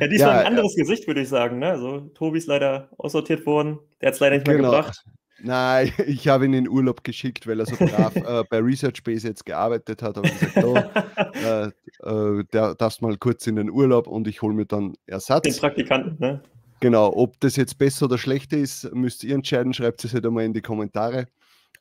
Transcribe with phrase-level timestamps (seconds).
[0.00, 0.82] ja, diesmal ja, ein anderes ja.
[0.82, 1.58] Gesicht, würde ich sagen.
[1.58, 1.70] Ne?
[1.70, 3.78] Also, Tobi ist leider aussortiert worden.
[4.00, 4.70] Der hat es leider nicht mehr genau.
[4.70, 5.04] gebracht.
[5.42, 9.26] Nein, ich habe ihn in Urlaub geschickt, weil er so brav äh, bei Research Base
[9.26, 10.18] jetzt gearbeitet hat.
[10.18, 10.76] Aber gesagt, oh,
[11.44, 11.66] äh,
[12.08, 15.42] äh, der darfst mal kurz in den Urlaub und ich hole mir dann Ersatz.
[15.42, 16.42] Den Praktikanten, ne?
[16.80, 19.72] Genau, ob das jetzt besser oder schlechter ist, müsst ihr entscheiden.
[19.72, 21.26] Schreibt es halt einmal in die Kommentare.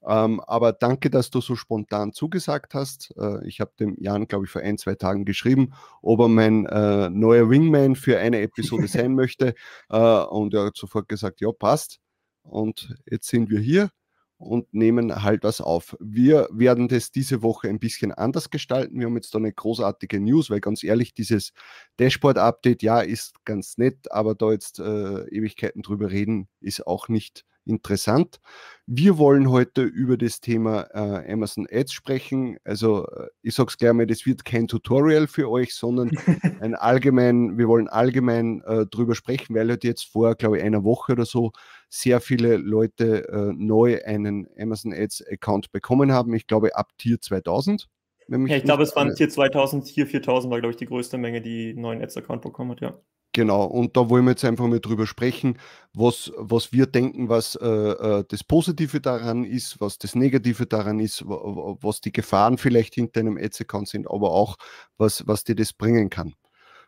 [0.07, 3.13] Ähm, aber danke, dass du so spontan zugesagt hast.
[3.17, 6.65] Äh, ich habe dem Jan, glaube ich, vor ein, zwei Tagen geschrieben, ob er mein
[6.67, 9.55] äh, neuer Wingman für eine Episode sein möchte.
[9.89, 11.99] Äh, und er hat sofort gesagt, ja, passt.
[12.43, 13.89] Und jetzt sind wir hier
[14.37, 15.95] und nehmen halt was auf.
[15.99, 18.99] Wir werden das diese Woche ein bisschen anders gestalten.
[18.99, 21.51] Wir haben jetzt da eine großartige News, weil ganz ehrlich, dieses
[21.99, 27.45] Dashboard-Update, ja, ist ganz nett, aber da jetzt äh, Ewigkeiten drüber reden, ist auch nicht
[27.65, 28.39] interessant.
[28.87, 32.57] Wir wollen heute über das Thema äh, Amazon Ads sprechen.
[32.63, 36.11] Also äh, ich sage es gleich mal, das wird kein Tutorial für euch, sondern
[36.61, 40.83] ein allgemein, wir wollen allgemein äh, drüber sprechen, weil halt jetzt vor, glaube ich, einer
[40.83, 41.51] Woche oder so
[41.89, 46.33] sehr viele Leute äh, neu einen Amazon Ads Account bekommen haben.
[46.33, 47.87] Ich glaube ab Tier 2000.
[48.27, 51.41] Ja, ich glaube, es waren Tier 2000, Tier 4000 war, glaube ich, die größte Menge,
[51.41, 52.97] die einen neuen Ads-Account bekommen hat, ja.
[53.35, 55.57] Genau, und da wollen wir jetzt einfach mal drüber sprechen,
[55.93, 61.01] was, was wir denken, was äh, äh das Positive daran ist, was das Negative daran
[61.01, 64.55] ist, was die Gefahren vielleicht hinter einem Ads-Account sind, aber auch,
[64.97, 66.33] was, was dir das bringen kann.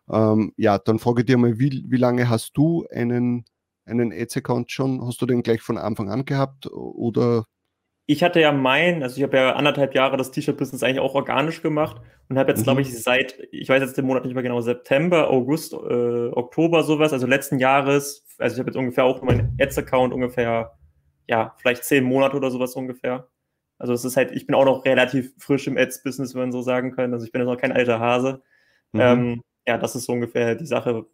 [0.09, 3.43] Ähm, ja, dann frage ich dir mal, wie, wie lange hast du einen,
[3.83, 5.05] einen Ads-Account schon?
[5.05, 7.43] Hast du den gleich von Anfang an gehabt oder
[8.09, 11.61] ich hatte ja mein, also ich habe ja anderthalb Jahre das T-Shirt-Business eigentlich auch organisch
[11.61, 12.63] gemacht und habe jetzt, mhm.
[12.63, 16.83] glaube ich, seit, ich weiß jetzt den Monat nicht mehr genau, September, August, äh, Oktober
[16.83, 20.77] sowas, also letzten Jahres, also ich habe jetzt ungefähr auch meinen Ads-Account ungefähr,
[21.27, 23.27] ja, vielleicht zehn Monate oder sowas ungefähr.
[23.77, 26.61] Also es ist halt, ich bin auch noch relativ frisch im Ads-Business, wenn man so
[26.61, 27.13] sagen kann.
[27.13, 28.41] Also ich bin jetzt noch kein alter Hase.
[28.93, 29.01] Mhm.
[29.01, 31.05] Ähm, ja, das ist so ungefähr die Sache,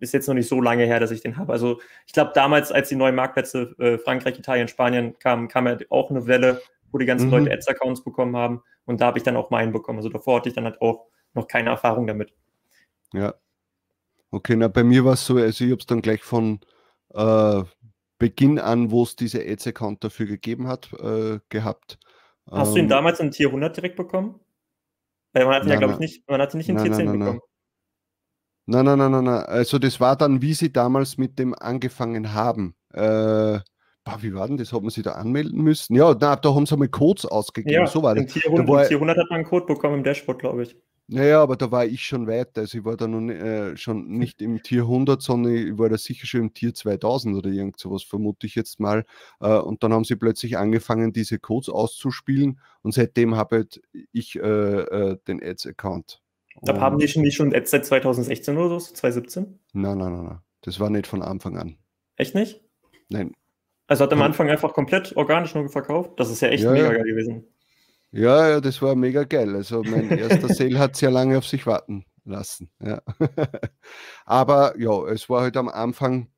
[0.00, 1.52] ist jetzt noch nicht so lange her, dass ich den habe.
[1.52, 5.76] Also ich glaube, damals, als die neuen Marktplätze äh, Frankreich, Italien, Spanien kamen, kam ja
[5.90, 6.60] auch eine Welle,
[6.92, 7.32] wo die ganzen mhm.
[7.32, 8.62] Leute Ads-Accounts bekommen haben.
[8.84, 9.98] Und da habe ich dann auch meinen bekommen.
[9.98, 12.32] Also davor hatte ich dann halt auch noch keine Erfahrung damit.
[13.12, 13.34] Ja.
[14.30, 16.60] Okay, na bei mir war es so, also ich habe es dann gleich von
[17.14, 17.62] äh,
[18.18, 21.98] Beginn an, wo es diese Ads-Account dafür gegeben hat, äh, gehabt.
[22.50, 24.40] Hast ähm, du ihn ähm, damals in Tier 100 direkt bekommen?
[25.32, 27.18] Weil man hat ihn ja, glaube ich, nicht, man hat ihn nicht in Tier 10
[27.18, 27.40] bekommen.
[28.66, 29.44] Nein, nein, nein, nein, nein.
[29.44, 32.74] Also das war dann, wie sie damals mit dem angefangen haben.
[32.92, 33.60] Äh,
[34.04, 34.72] boah, wie war denn das?
[34.72, 35.94] Hat man sich da anmelden müssen?
[35.94, 37.74] Ja, na, da haben sie mal Codes ausgegeben.
[37.74, 38.32] Ja, so war das.
[38.32, 40.76] Tier 100, da war, Tier 100 hat man einen Code bekommen im Dashboard, glaube ich.
[41.08, 42.62] Naja, aber da war ich schon weiter.
[42.62, 45.96] Also ich war da noch äh, schon nicht im Tier 100, sondern ich war da
[45.96, 49.04] sicher schon im Tier 2000 oder irgend sowas, vermute ich jetzt mal.
[49.40, 54.34] Äh, und dann haben sie plötzlich angefangen, diese Codes auszuspielen und seitdem habe halt ich
[54.34, 56.20] äh, äh den Ads-Account.
[56.62, 59.58] Da haben die schon, die schon seit 2016 oder so, 2017?
[59.72, 60.38] Nein, nein, nein, nein.
[60.62, 61.76] Das war nicht von Anfang an.
[62.16, 62.62] Echt nicht?
[63.08, 63.32] Nein.
[63.86, 66.12] Also hat am Anfang einfach komplett organisch nur verkauft?
[66.16, 67.44] Das ist ja echt ja, mega geil gewesen.
[68.10, 69.54] Ja, ja, das war mega geil.
[69.54, 72.70] Also mein erster Sale hat sehr lange auf sich warten lassen.
[72.82, 73.00] Ja.
[74.24, 76.28] Aber ja, es war halt am Anfang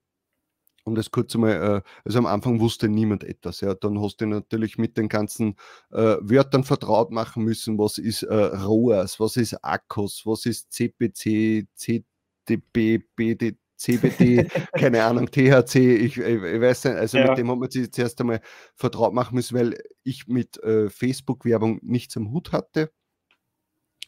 [0.89, 3.61] um das kurz einmal, äh, also am Anfang wusste niemand etwas.
[3.61, 3.75] Ja.
[3.75, 5.55] Dann hast du natürlich mit den ganzen
[5.93, 7.79] äh, Wörtern vertraut machen müssen.
[7.79, 15.31] Was ist äh, ROAS, was ist Akkus, was ist CPC, CDB, BD, CBD, keine Ahnung,
[15.31, 17.29] THC, ich, ich, weiß nicht, also ja.
[17.29, 18.41] mit dem hat man sich zuerst einmal
[18.75, 22.91] vertraut machen müssen, weil ich mit äh, Facebook-Werbung nichts am Hut hatte.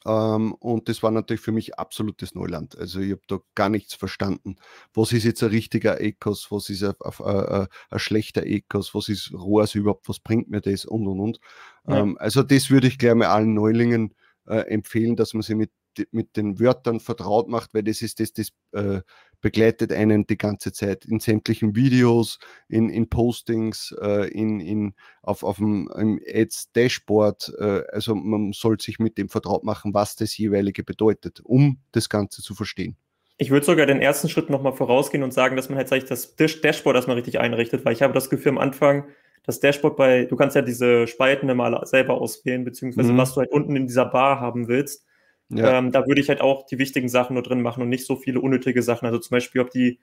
[0.07, 2.77] Ähm, und das war natürlich für mich absolutes Neuland.
[2.79, 4.57] Also ich habe da gar nichts verstanden.
[4.95, 6.51] Was ist jetzt ein richtiger Ecos?
[6.51, 8.95] Was ist ein, ein, ein, ein schlechter Ecos?
[8.95, 10.09] Was ist ROAS überhaupt?
[10.09, 10.85] Was bringt mir das?
[10.85, 11.41] Und, und, und.
[11.87, 12.01] Ja.
[12.01, 14.15] Ähm, also das würde ich gleich mal allen Neulingen
[14.47, 15.71] äh, empfehlen, dass man sich mit
[16.11, 19.01] mit den Wörtern vertraut macht, weil das ist das, das äh,
[19.41, 22.39] begleitet einen die ganze Zeit in sämtlichen Videos,
[22.69, 27.55] in, in Postings, äh, in, in, auf, auf dem Ads-Dashboard.
[27.59, 32.09] Äh, also man soll sich mit dem vertraut machen, was das jeweilige bedeutet, um das
[32.09, 32.97] Ganze zu verstehen.
[33.39, 36.97] Ich würde sogar den ersten Schritt nochmal vorausgehen und sagen, dass man halt das Dashboard
[36.97, 39.07] erstmal richtig einrichtet, weil ich habe das Gefühl am Anfang,
[39.45, 43.17] das Dashboard bei, du kannst ja diese Spalten immer selber auswählen, beziehungsweise mhm.
[43.17, 45.07] was du halt unten in dieser Bar haben willst.
[45.51, 45.79] Ja.
[45.79, 48.17] Ähm, da würde ich halt auch die wichtigen Sachen nur drin machen und nicht so
[48.17, 49.07] viele unnötige Sachen.
[49.07, 49.99] Also zum Beispiel, ob die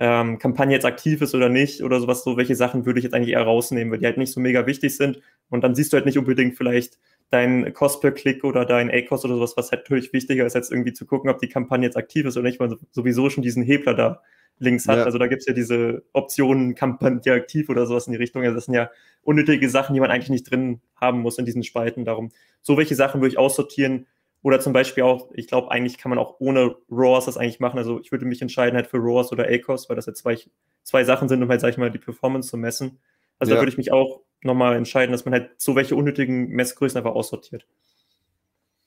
[0.00, 3.14] ähm, Kampagne jetzt aktiv ist oder nicht oder sowas, so welche Sachen würde ich jetzt
[3.14, 5.20] eigentlich eher rausnehmen, weil die halt nicht so mega wichtig sind.
[5.50, 6.98] Und dann siehst du halt nicht unbedingt vielleicht
[7.30, 10.70] dein Cost per Klick oder dein A-Cost oder sowas, was halt natürlich wichtiger ist, als
[10.70, 13.62] irgendwie zu gucken, ob die Kampagne jetzt aktiv ist oder nicht, weil sowieso schon diesen
[13.62, 14.22] Hebler da
[14.58, 14.98] links hat.
[14.98, 15.04] Ja.
[15.04, 18.42] Also da gibt es ja diese Optionen, Kampagne aktiv oder sowas in die Richtung.
[18.42, 18.90] Also das sind ja
[19.22, 22.04] unnötige Sachen, die man eigentlich nicht drin haben muss in diesen Spalten.
[22.04, 22.30] Darum,
[22.62, 24.06] so welche Sachen würde ich aussortieren.
[24.42, 27.78] Oder zum Beispiel auch, ich glaube, eigentlich kann man auch ohne RAWs das eigentlich machen.
[27.78, 30.38] Also ich würde mich entscheiden halt für RAWs oder ACOS, weil das ja zwei,
[30.84, 33.00] zwei Sachen sind, um halt, sag ich mal, die Performance zu messen.
[33.38, 33.56] Also ja.
[33.56, 37.14] da würde ich mich auch nochmal entscheiden, dass man halt so welche unnötigen Messgrößen einfach
[37.14, 37.66] aussortiert.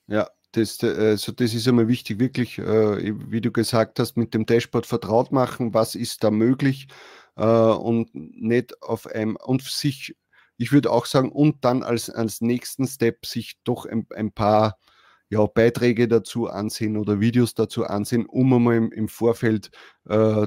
[0.07, 4.45] Ja, das, also das ist einmal wichtig, wirklich, äh, wie du gesagt hast, mit dem
[4.45, 6.88] Dashboard vertraut machen, was ist da möglich
[7.36, 10.15] äh, und nicht auf einem und sich,
[10.57, 14.77] ich würde auch sagen, und dann als, als nächsten Step sich doch ein, ein paar
[15.31, 19.71] ja, Beiträge dazu ansehen oder Videos dazu ansehen, um einmal im, im Vorfeld
[20.09, 20.45] äh,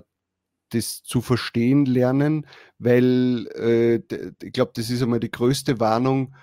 [0.69, 2.47] das zu verstehen lernen,
[2.79, 3.95] weil äh,
[4.43, 6.35] ich glaube, das ist einmal die größte Warnung.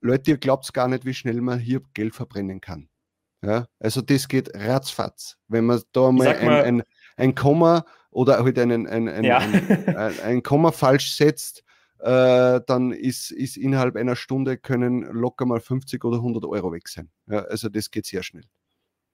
[0.00, 2.88] Leute, ihr glaubt gar nicht, wie schnell man hier Geld verbrennen kann.
[3.42, 5.36] Ja, also das geht ratzfatz.
[5.46, 6.82] Wenn man da mal, ein, mal ein,
[7.16, 9.38] ein, Komma oder halt einen, ein, ein, ja.
[9.38, 11.62] ein, ein, Komma falsch setzt,
[12.00, 16.88] äh, dann ist, ist innerhalb einer Stunde können locker mal 50 oder 100 Euro weg
[16.88, 17.10] sein.
[17.26, 18.44] Ja, also das geht sehr schnell.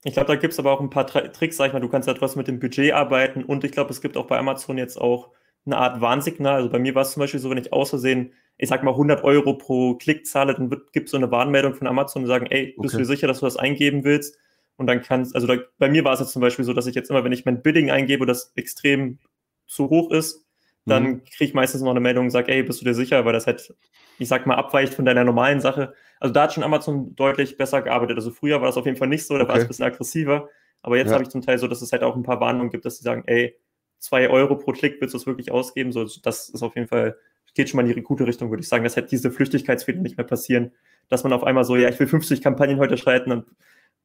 [0.04, 2.08] Ich glaube, da gibt es aber auch ein paar Tricks, sag ich mal, du kannst
[2.08, 5.30] etwas mit dem Budget arbeiten und ich glaube, es gibt auch bei Amazon jetzt auch
[5.64, 6.56] eine Art Warnsignal.
[6.56, 8.90] Also bei mir war es zum Beispiel so, wenn ich aus Versehen, ich sag mal
[8.90, 12.46] 100 Euro pro Klick zahle, dann gibt es so eine Warnmeldung von Amazon und sagen,
[12.50, 13.02] ey, bist okay.
[13.02, 14.38] du sicher, dass du das eingeben willst?
[14.76, 16.94] Und dann kannst, also da, bei mir war es jetzt zum Beispiel so, dass ich
[16.94, 19.18] jetzt immer, wenn ich mein Bidding eingebe, das extrem
[19.66, 20.43] zu hoch ist,
[20.86, 21.24] dann mhm.
[21.24, 23.46] kriege ich meistens noch eine Meldung und sage, ey, bist du dir sicher, weil das
[23.46, 23.74] halt,
[24.18, 25.94] ich sag mal, abweicht von deiner normalen Sache.
[26.20, 28.16] Also da hat schon Amazon deutlich besser gearbeitet.
[28.16, 29.48] Also früher war das auf jeden Fall nicht so, da okay.
[29.48, 30.48] war es ein bisschen aggressiver.
[30.82, 31.14] Aber jetzt ja.
[31.14, 33.04] habe ich zum Teil so, dass es halt auch ein paar Warnungen gibt, dass sie
[33.04, 33.56] sagen, ey,
[33.98, 35.92] zwei Euro pro Klick willst du es wirklich ausgeben.
[35.92, 37.16] So, das ist auf jeden Fall,
[37.54, 40.18] geht schon mal in die gute Richtung, würde ich sagen, dass halt diese Flüchtigkeitsfehler nicht
[40.18, 40.72] mehr passieren.
[41.08, 43.44] Dass man auf einmal so, ja, ich will 50 Kampagnen heute schreiten, dann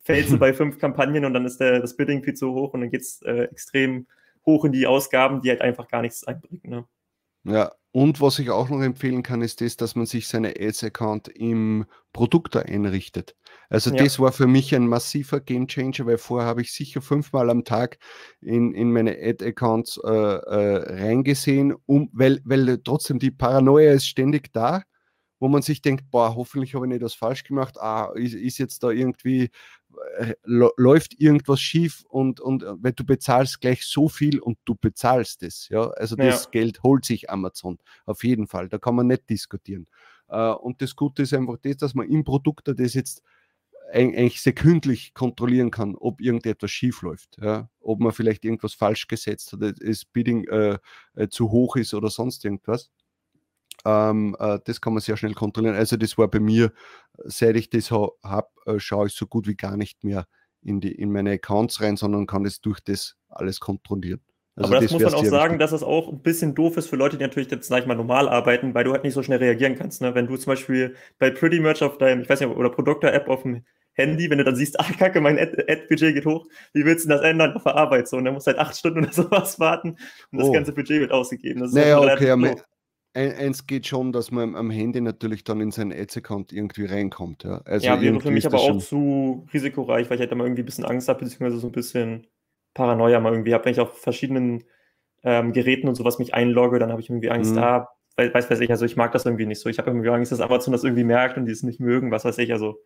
[0.01, 2.81] fällt du bei fünf Kampagnen und dann ist der, das Bidding viel zu hoch und
[2.81, 4.07] dann geht es äh, extrem
[4.45, 6.61] hoch in die Ausgaben, die halt einfach gar nichts einbringen.
[6.63, 6.85] Ne?
[7.43, 11.27] Ja, und was ich auch noch empfehlen kann, ist das, dass man sich seine Ads-Account
[11.29, 13.35] im Produkt einrichtet.
[13.69, 14.03] Also ja.
[14.03, 17.97] das war für mich ein massiver Gamechanger, weil vorher habe ich sicher fünfmal am Tag
[18.41, 24.51] in, in meine Ad-Accounts äh, äh, reingesehen, um, weil, weil trotzdem die Paranoia ist ständig
[24.53, 24.83] da
[25.39, 28.57] wo man sich denkt, boah, hoffentlich habe ich nicht das falsch gemacht, ah, ist, ist
[28.57, 29.49] jetzt da irgendwie,
[30.43, 35.43] läuft irgendwas schief und, und äh, weil du bezahlst gleich so viel und du bezahlst
[35.43, 36.49] es, ja, also das ja.
[36.51, 39.87] Geld holt sich Amazon, auf jeden Fall, da kann man nicht diskutieren.
[40.27, 43.23] Äh, und das Gute ist einfach das, dass man im Produkt das jetzt
[43.91, 47.69] eigentlich sekündlich kontrollieren kann, ob irgendetwas schief läuft, ja?
[47.79, 50.77] ob man vielleicht irgendwas falsch gesetzt hat, das Bidding äh,
[51.29, 52.91] zu hoch ist oder sonst irgendwas.
[53.85, 55.75] Ähm, äh, das kann man sehr schnell kontrollieren.
[55.75, 56.71] Also das war bei mir,
[57.17, 60.25] seit ich das habe, äh, schaue ich so gut wie gar nicht mehr
[60.61, 64.21] in, die, in meine Accounts rein, sondern kann das durch das alles kontrollieren.
[64.55, 65.59] Also Aber das, das muss man auch sagen, wichtig.
[65.59, 67.95] dass es auch ein bisschen doof ist für Leute, die natürlich jetzt, sag ich mal,
[67.95, 70.01] normal arbeiten, weil du halt nicht so schnell reagieren kannst.
[70.01, 70.13] Ne?
[70.15, 73.43] Wenn du zum Beispiel bei Pretty Merch auf deinem, ich weiß nicht, oder Produkte-App auf
[73.43, 77.09] dem Handy, wenn du dann siehst, ah, kacke, mein Ad-Budget geht hoch, wie willst du
[77.09, 78.09] das ändern auf der Arbeit?
[78.09, 79.95] So, und dann musst du halt acht Stunden oder sowas warten
[80.31, 80.51] und das oh.
[80.51, 81.61] ganze Budget wird ausgegeben.
[81.61, 82.57] Das naja, okay,
[83.19, 87.43] eins geht schon, dass man am Handy natürlich dann in seinen Ads-Account irgendwie reinkommt.
[87.43, 90.63] Ja, also ja wäre für mich aber auch zu risikoreich, weil ich halt immer irgendwie
[90.63, 92.27] ein bisschen Angst habe, beziehungsweise so ein bisschen
[92.73, 93.65] Paranoia mal irgendwie habe.
[93.65, 94.63] Wenn ich auf verschiedenen
[95.23, 97.59] ähm, Geräten und sowas mich einlogge, dann habe ich irgendwie Angst, mhm.
[97.59, 99.69] ah, weiß, weiß ich, also ich mag das irgendwie nicht so.
[99.69, 102.25] Ich habe irgendwie Angst, dass Amazon das irgendwie merkt und die es nicht mögen, was
[102.25, 102.79] weiß ich, also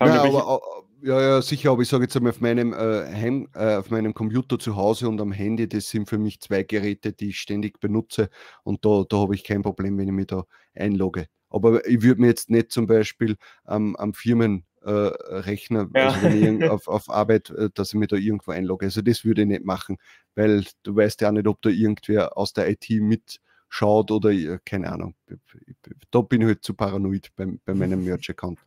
[0.00, 0.60] ja, aber,
[1.02, 4.14] ja, ja, sicher, aber ich sage jetzt einmal auf meinem, äh, Heim, äh, auf meinem
[4.14, 7.80] Computer zu Hause und am Handy, das sind für mich zwei Geräte, die ich ständig
[7.80, 8.28] benutze
[8.64, 11.28] und da, da habe ich kein Problem, wenn ich mich da einlogge.
[11.48, 13.36] Aber ich würde mir jetzt nicht zum Beispiel
[13.68, 16.08] ähm, am Firmenrechner, äh, ja.
[16.08, 18.86] also auf, auf Arbeit, äh, dass ich mich da irgendwo einlogge.
[18.86, 19.98] Also das würde ich nicht machen,
[20.34, 25.14] weil du weißt ja nicht, ob da irgendwer aus der IT mitschaut oder keine Ahnung.
[26.10, 28.58] Da bin ich halt zu paranoid bei, bei meinem Merch-Account.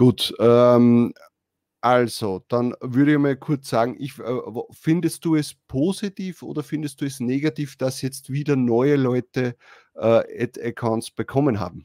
[0.00, 1.12] Gut, ähm,
[1.82, 4.40] also, dann würde ich mal kurz sagen, ich, äh,
[4.70, 9.56] findest du es positiv oder findest du es negativ, dass jetzt wieder neue Leute
[9.96, 11.84] äh, Ad-Accounts bekommen haben?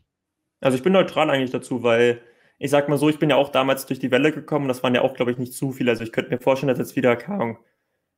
[0.62, 2.22] Also ich bin neutral eigentlich dazu, weil
[2.58, 4.96] ich sag mal so, ich bin ja auch damals durch die Welle gekommen, das waren
[4.96, 5.92] ja auch, glaube ich, nicht zu viele.
[5.92, 7.58] Also ich könnte mir vorstellen, dass jetzt wieder, keine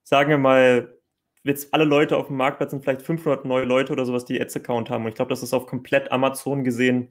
[0.03, 0.95] sagen wir mal,
[1.41, 4.91] jetzt alle Leute auf dem Marktplatz sind vielleicht 500 neue Leute oder sowas, die Ads-Account
[4.91, 5.05] haben.
[5.05, 7.09] Und ich glaube, das ist auf komplett Amazon gesehen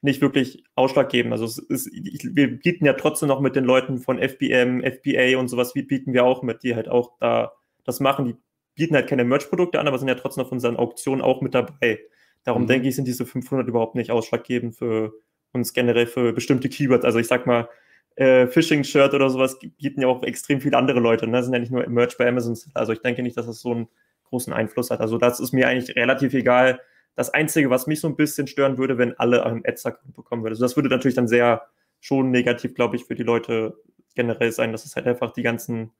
[0.00, 1.32] nicht wirklich ausschlaggebend.
[1.32, 5.48] Also es ist, wir bieten ja trotzdem noch mit den Leuten von FBM, FBA und
[5.48, 7.52] sowas, wie bieten wir auch mit, die halt auch da
[7.84, 8.26] das machen.
[8.26, 8.36] Die
[8.74, 11.98] bieten halt keine Merch-Produkte an, aber sind ja trotzdem auf unseren Auktionen auch mit dabei.
[12.44, 12.66] Darum mhm.
[12.68, 15.12] denke ich, sind diese 500 überhaupt nicht ausschlaggebend für
[15.52, 17.04] uns generell für bestimmte Keywords.
[17.04, 17.68] Also ich sag mal,
[18.14, 21.26] äh, Phishing-Shirt oder sowas bieten ja auch extrem viele andere Leute.
[21.26, 21.32] Ne?
[21.32, 22.56] Das sind ja nicht nur Merch bei Amazon.
[22.74, 23.88] Also ich denke nicht, dass das so einen
[24.24, 25.00] großen Einfluss hat.
[25.00, 26.80] Also das ist mir eigentlich relativ egal.
[27.18, 30.52] Das Einzige, was mich so ein bisschen stören würde, wenn alle einen Ads-Account bekommen würden.
[30.52, 31.62] Also das würde natürlich dann sehr
[32.00, 33.76] schon negativ, glaube ich, für die Leute
[34.14, 35.90] generell sein, dass es halt einfach die ganzen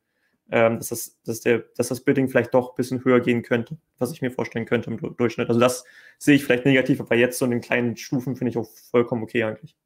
[0.51, 3.77] ähm, dass, das, dass, der, dass das Bidding vielleicht doch ein bisschen höher gehen könnte,
[3.99, 5.49] was ich mir vorstellen könnte im Durchschnitt.
[5.49, 5.85] Also das
[6.19, 9.25] sehe ich vielleicht negativ, aber jetzt so in den kleinen Stufen finde ich auch vollkommen
[9.25, 9.77] okay eigentlich.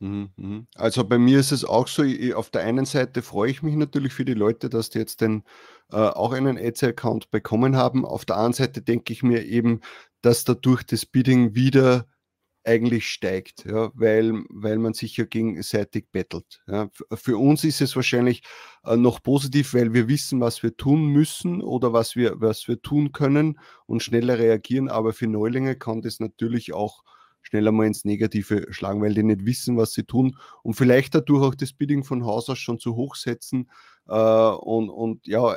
[0.00, 0.66] Mhm, mhm.
[0.74, 2.02] Also bei mir ist es auch so,
[2.34, 5.44] auf der einen Seite freue ich mich natürlich für die Leute, dass die jetzt den,
[5.92, 8.06] äh, auch einen Ads-Account bekommen haben.
[8.06, 9.80] Auf der anderen Seite denke ich mir eben,
[10.22, 12.06] dass dadurch das Bidding wieder
[12.64, 16.62] eigentlich steigt, ja, weil, weil man sich ja gegenseitig bettelt.
[16.66, 16.90] Ja.
[17.14, 18.42] Für uns ist es wahrscheinlich
[18.84, 22.80] äh, noch positiv, weil wir wissen, was wir tun müssen oder was wir, was wir
[22.82, 24.88] tun können und schneller reagieren.
[24.88, 27.02] Aber für Neulinge kann das natürlich auch
[27.42, 31.44] schneller mal ins Negative schlagen, weil die nicht wissen, was sie tun und vielleicht dadurch
[31.44, 33.70] auch das Bidding von Haus aus schon zu hoch setzen.
[34.08, 35.56] Äh, und, und ja,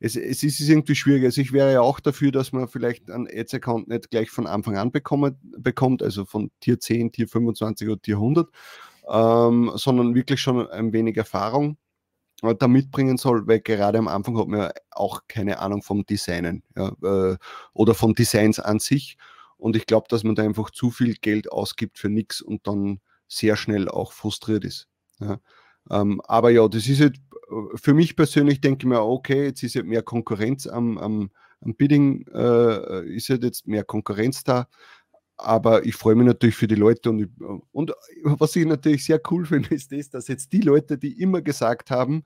[0.00, 1.24] es, es ist irgendwie schwierig.
[1.24, 4.76] Also ich wäre ja auch dafür, dass man vielleicht einen Ads-Account nicht gleich von Anfang
[4.76, 8.48] an bekommen, bekommt, also von Tier 10, Tier 25 oder Tier 100,
[9.08, 11.78] ähm, sondern wirklich schon ein wenig Erfahrung
[12.42, 16.06] äh, da mitbringen soll, weil gerade am Anfang hat man ja auch keine Ahnung vom
[16.06, 17.36] Designen ja, äh,
[17.72, 19.16] oder von Designs an sich.
[19.58, 23.00] Und ich glaube, dass man da einfach zu viel Geld ausgibt für nichts und dann
[23.26, 24.88] sehr schnell auch frustriert ist.
[25.20, 25.38] Ja.
[25.90, 27.18] Ähm, aber ja, das ist halt
[27.74, 31.74] für mich persönlich denke ich mir, okay, jetzt ist ja mehr Konkurrenz am, am, am
[31.74, 34.68] Bidding, äh, ist halt jetzt mehr Konkurrenz da.
[35.36, 37.30] Aber ich freue mich natürlich für die Leute und,
[37.72, 37.92] und
[38.24, 41.90] was ich natürlich sehr cool finde, ist das, dass jetzt die Leute, die immer gesagt
[41.90, 42.24] haben,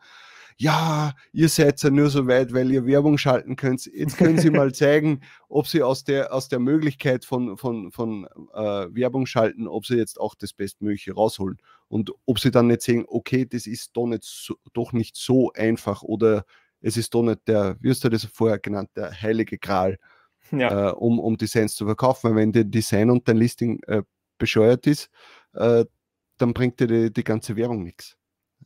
[0.62, 3.84] ja, ihr seid ja nur so weit, weil ihr Werbung schalten könnt.
[3.86, 8.28] Jetzt können Sie mal zeigen, ob Sie aus der, aus der Möglichkeit von, von, von
[8.54, 11.58] äh, Werbung schalten, ob Sie jetzt auch das Bestmögliche rausholen.
[11.88, 15.52] Und ob Sie dann nicht sehen, okay, das ist doch nicht so, doch nicht so
[15.52, 16.44] einfach oder
[16.80, 19.98] es ist doch nicht der, wie hast du das vorher genannt, der heilige Gral,
[20.52, 20.90] ja.
[20.90, 22.30] äh, um, um Designs zu verkaufen.
[22.30, 24.02] Weil wenn dein Design und dein Listing äh,
[24.38, 25.10] bescheuert ist,
[25.54, 25.84] äh,
[26.38, 28.16] dann bringt dir die, die ganze Werbung nichts.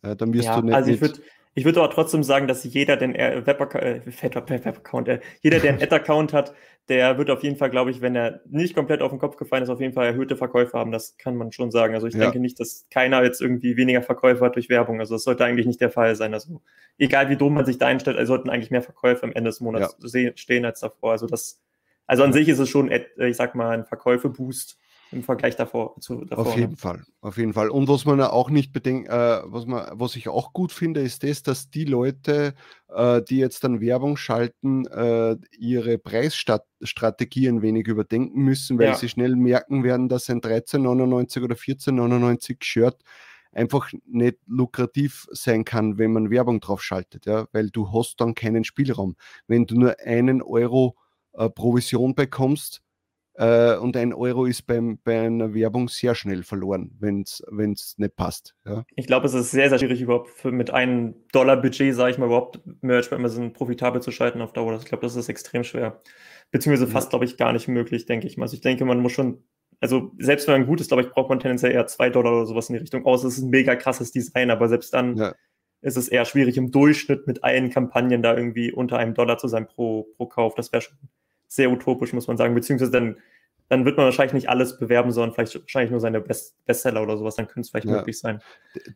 [0.02, 0.74] Äh, dann wirst ja, du nicht.
[0.74, 1.20] Also ich würde
[1.56, 6.34] ich würde aber trotzdem sagen, dass jeder, den Web-Account, äh, äh, jeder, der einen Ad-Account
[6.34, 6.52] hat,
[6.90, 9.62] der wird auf jeden Fall, glaube ich, wenn er nicht komplett auf den Kopf gefallen
[9.62, 10.92] ist, auf jeden Fall erhöhte Verkäufe haben.
[10.92, 11.94] Das kann man schon sagen.
[11.94, 12.20] Also ich ja.
[12.20, 15.00] denke nicht, dass keiner jetzt irgendwie weniger Verkäufe hat durch Werbung.
[15.00, 16.34] Also das sollte eigentlich nicht der Fall sein.
[16.34, 16.60] Also
[16.98, 19.60] egal wie dumm man sich da einstellt, also sollten eigentlich mehr Verkäufe am Ende des
[19.60, 20.32] Monats ja.
[20.36, 21.12] stehen als davor.
[21.12, 21.62] Also das,
[22.06, 24.78] also an sich ist es schon, ich sag mal, ein Verkäufe-Boost
[25.12, 25.94] im Vergleich davor.
[26.00, 26.76] Zu, davor auf jeden ne?
[26.76, 27.70] Fall, auf jeden Fall.
[27.70, 31.22] Und was man auch nicht bedenkt, äh, was, man, was ich auch gut finde, ist
[31.22, 32.54] das, dass die Leute,
[32.88, 38.94] äh, die jetzt dann Werbung schalten, äh, ihre Preisstrategie ein wenig überdenken müssen, weil ja.
[38.94, 43.02] sie schnell merken werden, dass ein 13,99 oder 14,99 Shirt
[43.52, 48.34] einfach nicht lukrativ sein kann, wenn man Werbung drauf schaltet, ja, weil du hast dann
[48.34, 49.16] keinen Spielraum.
[49.46, 50.96] Wenn du nur einen Euro
[51.32, 52.82] äh, Provision bekommst,
[53.38, 58.16] äh, und ein Euro ist beim, bei einer Werbung sehr schnell verloren, wenn es nicht
[58.16, 58.54] passt.
[58.64, 58.84] Ja.
[58.96, 62.18] Ich glaube, es ist sehr, sehr schwierig, überhaupt für, mit einem Dollar Budget, sage ich
[62.18, 64.78] mal, überhaupt Merch bei Amazon profitabel zu schalten auf Dauer.
[64.78, 66.00] Ich glaube, das ist extrem schwer.
[66.50, 67.10] Beziehungsweise fast, ja.
[67.10, 68.44] glaube ich, gar nicht möglich, denke ich mal.
[68.44, 69.44] Also ich denke, man muss schon,
[69.80, 72.46] also selbst wenn man gut ist, glaube ich, braucht man tendenziell eher zwei Dollar oder
[72.46, 73.22] sowas in die Richtung aus.
[73.22, 75.34] Es ist ein mega krasses Design, aber selbst dann ja.
[75.82, 79.48] ist es eher schwierig, im Durchschnitt mit allen Kampagnen da irgendwie unter einem Dollar zu
[79.48, 80.54] sein pro, pro Kauf.
[80.54, 80.96] Das wäre schon
[81.48, 82.54] sehr utopisch, muss man sagen.
[82.54, 83.16] Beziehungsweise dann,
[83.68, 87.16] dann wird man wahrscheinlich nicht alles bewerben, sondern vielleicht wahrscheinlich nur seine Best Bestseller oder
[87.16, 87.36] sowas.
[87.36, 87.96] Dann könnte es vielleicht ja.
[87.96, 88.40] möglich sein.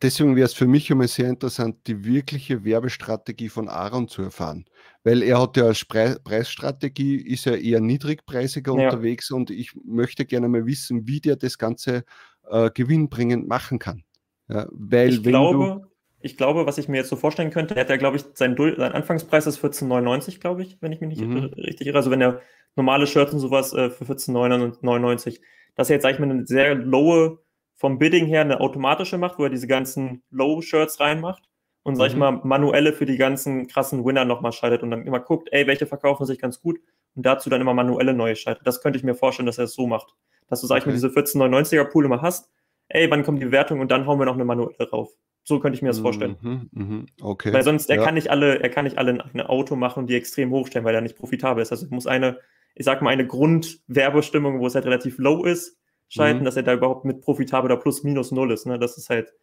[0.01, 4.65] Deswegen wäre es für mich immer sehr interessant, die wirkliche Werbestrategie von Aaron zu erfahren.
[5.03, 8.85] Weil er hat ja als Pre Preisstrategie, ist ja eher niedrigpreisiger ja.
[8.85, 12.03] unterwegs und ich möchte gerne mal wissen, wie der das Ganze
[12.49, 14.03] äh, gewinnbringend machen kann.
[14.47, 15.87] Ja, weil ich glaube,
[16.21, 18.55] ich glaube, was ich mir jetzt so vorstellen könnte, er hat ja, glaube ich, sein,
[18.57, 21.45] sein Anfangspreis ist 14,99, glaube ich, wenn ich mich nicht mhm.
[21.57, 21.97] richtig irre.
[21.97, 22.41] Also wenn er
[22.75, 25.41] normale Shirts und sowas äh, für 14,99,
[25.75, 27.39] dass er jetzt, sag ich mal, eine sehr lowe,
[27.75, 31.49] vom Bidding her eine automatische macht, wo er diese ganzen Low-Shirts reinmacht
[31.83, 32.11] und, sag mhm.
[32.11, 35.65] ich mal, manuelle für die ganzen krassen Winner nochmal schaltet und dann immer guckt, ey,
[35.65, 36.79] welche verkaufen sich ganz gut
[37.15, 38.67] und dazu dann immer manuelle neue schaltet.
[38.67, 40.13] Das könnte ich mir vorstellen, dass er es so macht.
[40.47, 42.51] Dass du, sag ich mal, diese 14,99er Pool immer hast,
[42.89, 45.11] ey, wann kommt die Wertung und dann hauen wir noch eine manuelle drauf.
[45.43, 46.37] So könnte ich mir das vorstellen.
[46.41, 47.51] Mhm, mh, okay.
[47.51, 48.03] Weil sonst, er ja.
[48.03, 51.01] kann nicht alle, er kann nicht alle ein Auto machen die extrem hochstellen, weil er
[51.01, 51.71] nicht profitabel ist.
[51.71, 52.37] Also muss eine,
[52.75, 55.79] ich sag mal, eine Grundwerbestimmung, wo es halt relativ low ist,
[56.09, 56.45] schalten, mhm.
[56.45, 58.67] dass er da überhaupt mit profitabel oder plus minus null ist.
[58.67, 58.77] Ne?
[58.77, 59.33] Das ist halt,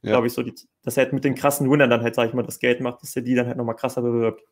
[0.00, 0.12] ja.
[0.12, 2.34] glaube ich, so, die, dass er halt mit den krassen Winnern dann halt, sag ich
[2.34, 4.42] mal, das Geld macht, dass er die dann halt nochmal krasser bewirbt.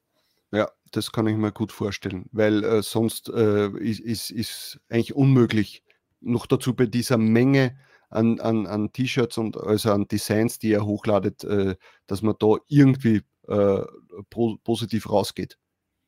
[0.52, 5.14] Ja, das kann ich mir gut vorstellen, weil äh, sonst äh, ist, ist, ist eigentlich
[5.14, 5.85] unmöglich,
[6.21, 7.78] noch dazu bei dieser Menge
[8.11, 11.76] an, an, an T-Shirts und also an Designs, die er hochladet, äh,
[12.07, 13.83] dass man da irgendwie äh,
[14.29, 15.59] pro, positiv rausgeht.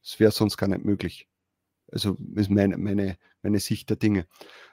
[0.02, 1.28] Das wäre sonst gar nicht möglich.
[1.90, 4.26] Also ist meine, meine, meine Sicht der Dinge.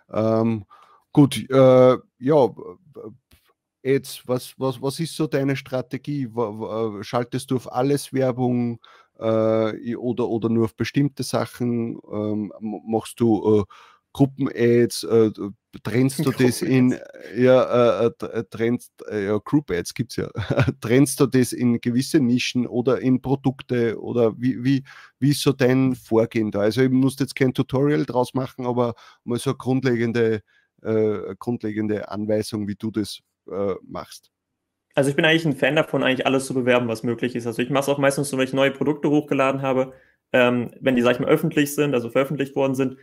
[0.10, 0.66] Ähm,
[1.12, 2.50] gut, äh, ja,
[3.84, 6.30] jetzt, was, was, was ist so deine Strategie?
[7.02, 8.80] Schaltest du auf alles Werbung
[9.20, 12.00] äh, oder, oder nur auf bestimmte Sachen?
[12.12, 13.64] Ähm, machst du äh,
[14.14, 15.32] Gruppen-Ads, äh,
[15.84, 16.98] trennst du das in,
[17.36, 20.30] ja, äh, äh, trennst, äh, ja, Group-Ads gibt es ja,
[20.82, 24.84] trennst du das in gewisse Nischen oder in Produkte oder wie, wie,
[25.20, 26.62] wie ist so dein Vorgehen da?
[26.62, 30.42] Also ich muss jetzt kein Tutorial draus machen, aber mal so eine grundlegende,
[30.82, 33.20] äh, grundlegende Anweisung, wie du das
[33.52, 34.32] äh, machst.
[34.96, 37.48] Also ich bin eigentlich ein Fan davon, eigentlich alles zu bewerben, was möglich ist.
[37.48, 39.94] Also ich mache es auch meistens so, wenn ich neue Produkte hochgeladen habe,
[40.34, 42.98] ähm, wenn die, sag ich mal, öffentlich sind, also veröffentlicht worden sind,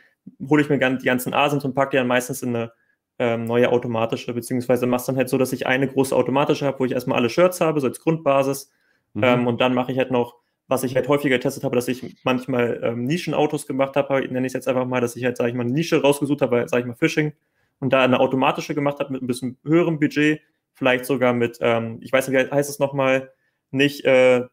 [0.49, 2.73] hole ich mir die ganzen Asins und packe die dann meistens in eine
[3.19, 6.79] ähm, neue automatische, beziehungsweise mache es dann halt so, dass ich eine große automatische habe,
[6.81, 8.71] wo ich erstmal alle Shirts habe, so als Grundbasis.
[9.15, 9.25] Mhm.
[9.25, 10.37] Ähm, und dann mache ich halt noch,
[10.69, 14.51] was ich halt häufiger getestet habe, dass ich manchmal ähm, Nischenautos gemacht habe, nenne ich
[14.51, 16.83] es jetzt einfach mal, dass ich halt, sage ich mal, eine Nische rausgesucht habe, sage
[16.83, 17.33] ich mal, Phishing
[17.79, 20.41] und da eine automatische gemacht habe mit ein bisschen höherem Budget,
[20.73, 23.33] vielleicht sogar mit, ähm, ich weiß nicht, wie heißt es nochmal,
[23.71, 24.45] nicht äh,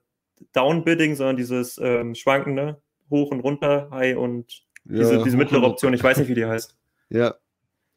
[0.54, 5.94] Downbidding, sondern dieses ähm, Schwankende, hoch und runter, High und diese, ja, diese mittlere Option,
[5.94, 6.76] ich weiß nicht, wie die heißt.
[7.10, 7.36] Ja.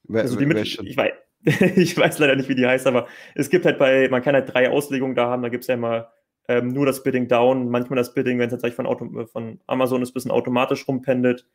[0.08, 1.12] We also die Mittel, ich, weiß,
[1.76, 4.52] ich weiß leider nicht, wie die heißt, aber es gibt halt bei, man kann halt
[4.52, 6.10] drei Auslegungen da haben, da gibt es ja immer
[6.48, 10.02] ähm, nur das Bidding down, manchmal das Bidding, wenn es jetzt von, Auto, von Amazon
[10.02, 11.46] ist, ein bisschen automatisch rumpendelt.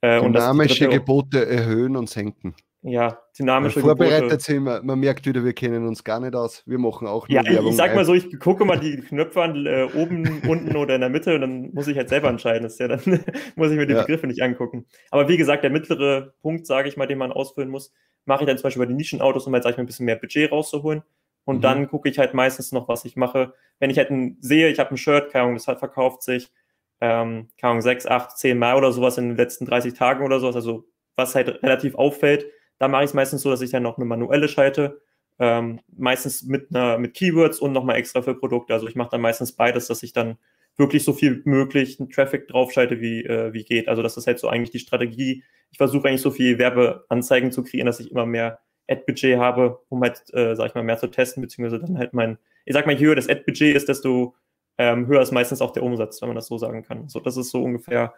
[0.00, 2.54] Äh, Dynamische Gebote erhöhen und senken.
[2.86, 4.40] Ja, dynamische Vorbereitet Gebote.
[4.40, 6.62] sind wir, man merkt wieder, wir kennen uns gar nicht aus.
[6.66, 7.70] Wir machen auch nur ja, Werbung.
[7.70, 11.00] Ich sag mal so, ich gucke mal die Knöpfe an, äh, oben, unten oder in
[11.00, 12.62] der Mitte und dann muss ich halt selber entscheiden.
[12.62, 13.00] Das ja, dann
[13.56, 14.02] muss ich mir die ja.
[14.02, 14.84] Begriffe nicht angucken.
[15.10, 17.90] Aber wie gesagt, der mittlere Punkt, sage ich mal, den man ausfüllen muss,
[18.26, 20.04] mache ich dann zum Beispiel bei den Nischenautos, um halt, sag ich mal, ein bisschen
[20.04, 21.02] mehr Budget rauszuholen.
[21.46, 21.62] Und mhm.
[21.62, 23.54] dann gucke ich halt meistens noch, was ich mache.
[23.78, 26.52] Wenn ich halt ein, sehe, ich habe ein Shirt, keine Ahnung, das hat verkauft sich,
[27.00, 30.38] ähm, keine Ahnung, sechs, acht, zehn Mal oder sowas in den letzten 30 Tagen oder
[30.38, 32.46] sowas, also was halt relativ auffällt,
[32.78, 35.00] da mache ich es meistens so, dass ich dann noch eine manuelle schalte,
[35.38, 38.72] ähm, meistens mit, einer, mit Keywords und nochmal extra für Produkte.
[38.72, 40.38] Also ich mache dann meistens beides, dass ich dann
[40.76, 43.88] wirklich so viel möglich Traffic draufschalte, wie, äh, wie geht.
[43.88, 45.44] Also das ist halt so eigentlich die Strategie.
[45.70, 48.58] Ich versuche eigentlich so viel Werbeanzeigen zu kreieren, dass ich immer mehr
[48.88, 52.38] Ad-Budget habe, um halt, äh, sag ich mal, mehr zu testen, beziehungsweise dann halt mein,
[52.64, 54.34] ich sag mal, je höher das Ad-Budget ist, desto
[54.78, 57.08] ähm, höher ist meistens auch der Umsatz, wenn man das so sagen kann.
[57.08, 58.12] So, das ist so ungefähr,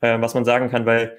[0.00, 1.16] äh, was man sagen kann, weil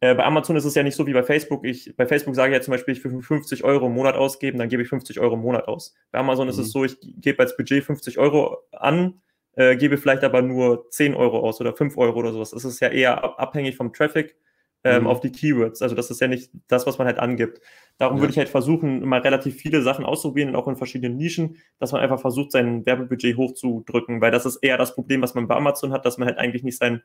[0.00, 1.64] äh, bei Amazon ist es ja nicht so wie bei Facebook.
[1.64, 4.58] Ich, bei Facebook sage ich ja zum Beispiel, ich will 50 Euro im Monat ausgeben,
[4.58, 5.94] dann gebe ich 50 Euro im Monat aus.
[6.12, 6.50] Bei Amazon mhm.
[6.50, 6.70] ist es mhm.
[6.70, 9.20] so, ich gebe als Budget 50 Euro an,
[9.56, 12.50] äh, gebe vielleicht aber nur 10 Euro aus oder 5 Euro oder sowas.
[12.52, 14.36] Das ist ja eher abhängig vom Traffic
[14.84, 15.06] ähm, mhm.
[15.08, 15.82] auf die Keywords.
[15.82, 17.60] Also das ist ja nicht das, was man halt angibt.
[17.98, 18.22] Darum ja.
[18.22, 22.00] würde ich halt versuchen, mal relativ viele Sachen auszuprobieren, auch in verschiedenen Nischen, dass man
[22.00, 25.92] einfach versucht, sein Werbebudget hochzudrücken, weil das ist eher das Problem, was man bei Amazon
[25.92, 27.02] hat, dass man halt eigentlich nicht sein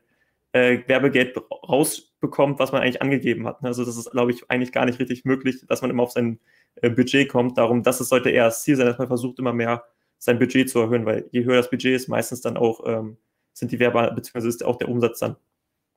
[0.54, 1.36] äh, Werbegeld
[1.68, 3.62] rausbekommt, was man eigentlich angegeben hat.
[3.62, 6.38] Also das ist, glaube ich, eigentlich gar nicht richtig möglich, dass man immer auf sein
[6.76, 7.58] äh, Budget kommt.
[7.58, 9.84] Darum, das ist, sollte eher das Ziel sein, dass man versucht, immer mehr
[10.18, 13.16] sein Budget zu erhöhen, weil je höher das Budget ist, meistens dann auch ähm,
[13.52, 15.36] sind die Werbe, beziehungsweise ist auch der Umsatz dann,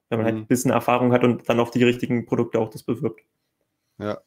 [0.09, 0.39] wenn man halt mhm.
[0.39, 3.21] halt ein bisschen Erfahrung hat und dann auf die richtigen Produkte auch das bewirbt.
[3.99, 4.21] Ja, ja.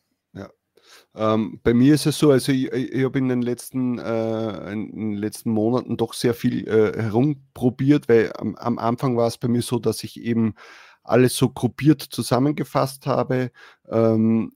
[1.15, 4.91] Ähm, bei mir ist es so, also ich, ich habe in, den letzten, äh, in
[4.95, 9.49] den letzten Monaten doch sehr viel äh, herumprobiert, weil am, am, Anfang war es bei
[9.49, 10.55] mir so, dass ich eben
[11.03, 13.51] alles so gruppiert zusammengefasst habe.
[13.91, 14.53] Ähm,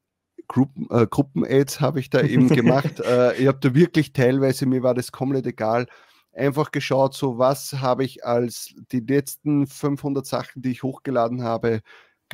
[0.47, 3.01] Gruppen, äh, Gruppen-Aids habe ich da eben gemacht.
[3.01, 5.87] äh, ich habe da wirklich teilweise, mir war das komplett egal,
[6.33, 11.81] einfach geschaut, so was habe ich als die letzten 500 Sachen, die ich hochgeladen habe,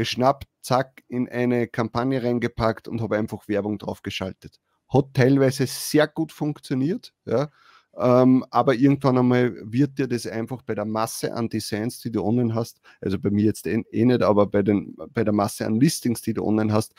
[0.01, 4.59] geschnappt, zack, in eine Kampagne reingepackt und habe einfach Werbung drauf geschaltet.
[4.89, 7.51] Hat teilweise sehr gut funktioniert, ja.
[7.95, 12.25] Ähm, aber irgendwann einmal wird dir das einfach bei der Masse an Designs, die du
[12.25, 15.67] online hast, also bei mir jetzt eh, eh nicht, aber bei, den, bei der Masse
[15.67, 16.95] an Listings, die du online hast,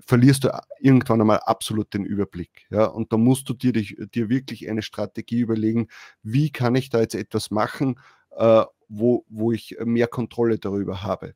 [0.00, 2.66] verlierst du irgendwann einmal absolut den Überblick.
[2.68, 2.84] Ja?
[2.84, 5.88] Und da musst du dir, dich, dir wirklich eine Strategie überlegen,
[6.22, 7.98] wie kann ich da jetzt etwas machen,
[8.32, 11.34] äh, wo, wo ich mehr Kontrolle darüber habe.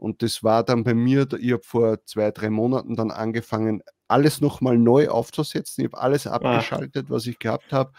[0.00, 4.40] Und das war dann bei mir, ich habe vor zwei, drei Monaten dann angefangen, alles
[4.40, 5.84] nochmal neu aufzusetzen.
[5.84, 6.32] Ich habe alles ah.
[6.32, 7.92] abgeschaltet, was ich gehabt habe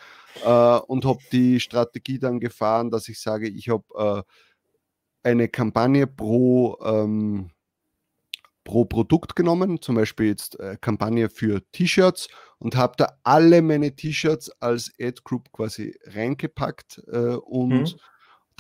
[0.44, 4.26] äh, und habe die Strategie dann gefahren, dass ich sage, ich habe
[5.24, 7.52] äh, eine Kampagne pro, ähm,
[8.64, 13.96] pro Produkt genommen, zum Beispiel jetzt äh, Kampagne für T-Shirts und habe da alle meine
[13.96, 18.00] T-Shirts als Ad Group quasi reingepackt äh, und mhm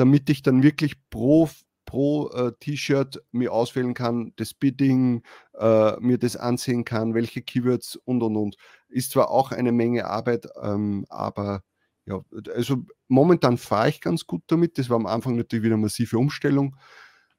[0.01, 1.47] damit ich dann wirklich pro
[1.91, 5.23] pro äh, T-Shirt mir auswählen kann, das Bidding,
[5.59, 8.55] äh, mir das ansehen kann, welche Keywords und und und.
[8.87, 11.63] Ist zwar auch eine Menge Arbeit, ähm, aber
[12.05, 12.21] ja,
[12.55, 12.77] also
[13.09, 14.77] momentan fahre ich ganz gut damit.
[14.77, 16.77] Das war am Anfang natürlich wieder eine massive Umstellung.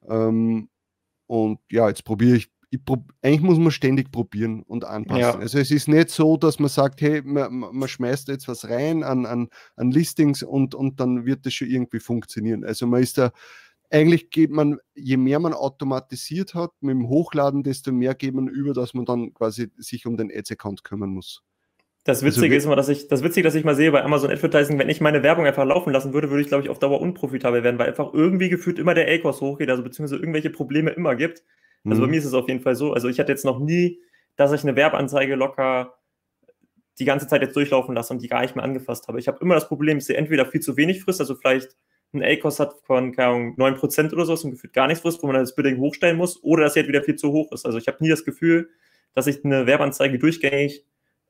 [0.07, 0.69] Ähm,
[1.25, 5.21] und ja, jetzt probiere ich Prob eigentlich muss man ständig probieren und anpassen.
[5.21, 5.35] Ja.
[5.35, 9.03] Also es ist nicht so, dass man sagt, hey, man, man schmeißt jetzt was rein
[9.03, 12.63] an, an, an Listings und, und dann wird das schon irgendwie funktionieren.
[12.63, 13.31] Also man ist da,
[13.93, 18.47] eigentlich geht man, je mehr man automatisiert hat mit dem Hochladen, desto mehr geht man
[18.47, 21.43] über, dass man dann quasi sich um den Ads-Account kümmern muss.
[22.03, 24.03] Das also Witzige also, ist immer, dass ich, das Witzige, dass ich mal sehe bei
[24.03, 26.79] Amazon Advertising, wenn ich meine Werbung einfach laufen lassen würde, würde ich, glaube ich, auf
[26.79, 30.89] Dauer unprofitabel werden, weil einfach irgendwie gefühlt immer der A-Kurs hochgeht, also beziehungsweise irgendwelche Probleme
[30.89, 31.43] immer gibt.
[31.85, 32.05] Also mhm.
[32.05, 32.93] bei mir ist es auf jeden Fall so.
[32.93, 33.99] Also ich hatte jetzt noch nie,
[34.35, 35.93] dass ich eine Werbeanzeige locker
[36.99, 39.19] die ganze Zeit jetzt durchlaufen lasse und die gar nicht mehr angefasst habe.
[39.19, 41.75] Ich habe immer das Problem, dass sie entweder viel zu wenig frisst, also vielleicht
[42.13, 45.35] ein A-Kurs hat von, Ahnung, 9% oder so und gefühlt gar nichts frisst, wo man
[45.35, 47.65] das Bidding hochstellen muss, oder dass sie halt wieder viel zu hoch ist.
[47.65, 48.69] Also ich habe nie das Gefühl,
[49.13, 50.85] dass ich eine Werbeanzeige durchgängig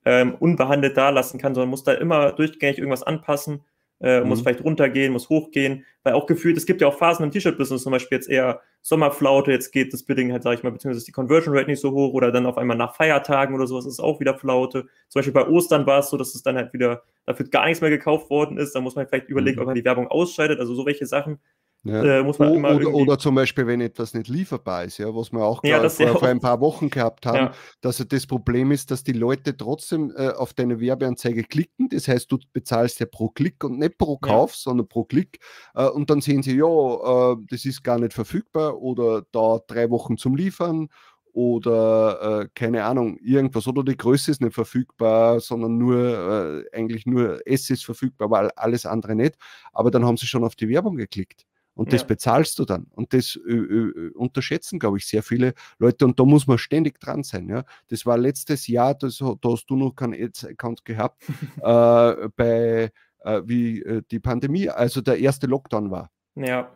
[0.06, 3.62] ähm, unbehandelt da lassen kann, sondern muss da immer durchgängig irgendwas anpassen,
[4.04, 4.28] äh, mhm.
[4.28, 7.84] muss vielleicht runtergehen, muss hochgehen, weil auch gefühlt, es gibt ja auch Phasen im T-Shirt-Business,
[7.84, 11.08] zum Beispiel jetzt eher Sommerflaute, jetzt geht das Bidding halt, sag ich mal, beziehungsweise ist
[11.08, 13.94] die Conversion Rate nicht so hoch oder dann auf einmal nach Feiertagen oder sowas ist
[13.94, 14.88] es auch wieder Flaute.
[15.08, 17.80] Zum Beispiel bei Ostern war es so, dass es dann halt wieder dafür gar nichts
[17.80, 19.62] mehr gekauft worden ist, da muss man vielleicht überlegen, mhm.
[19.62, 21.40] ob man die Werbung ausschaltet, also so welche Sachen
[21.84, 22.20] ja.
[22.20, 25.34] Äh, muss man immer oder, oder, zum Beispiel, wenn etwas nicht lieferbar ist, ja, was
[25.34, 27.54] wir auch ja, vor, vor, ein paar Wochen gehabt haben, ja.
[27.82, 31.90] dass das Problem ist, dass die Leute trotzdem äh, auf deine Werbeanzeige klicken.
[31.90, 35.40] Das heißt, du bezahlst ja pro Klick und nicht pro Kauf, sondern pro Klick.
[35.76, 39.90] Äh, und dann sehen sie, ja, äh, das ist gar nicht verfügbar oder dauert drei
[39.90, 40.88] Wochen zum Liefern
[41.34, 47.06] oder äh, keine Ahnung, irgendwas oder die Größe ist nicht verfügbar, sondern nur äh, eigentlich
[47.08, 49.36] nur S ist verfügbar, weil alles andere nicht.
[49.74, 51.46] Aber dann haben sie schon auf die Werbung geklickt.
[51.76, 52.08] Und das ja.
[52.08, 52.88] bezahlst du dann.
[52.92, 56.06] Und das äh, äh, unterschätzen, glaube ich, sehr viele Leute.
[56.06, 57.50] Und da muss man ständig dran sein.
[57.50, 57.66] Ja?
[57.88, 61.24] Das war letztes Jahr, das, da hast du noch keinen Ads-Account gehabt,
[61.58, 62.92] äh, bei
[63.24, 66.12] äh, wie äh, die Pandemie, also der erste Lockdown war.
[66.36, 66.72] Ja.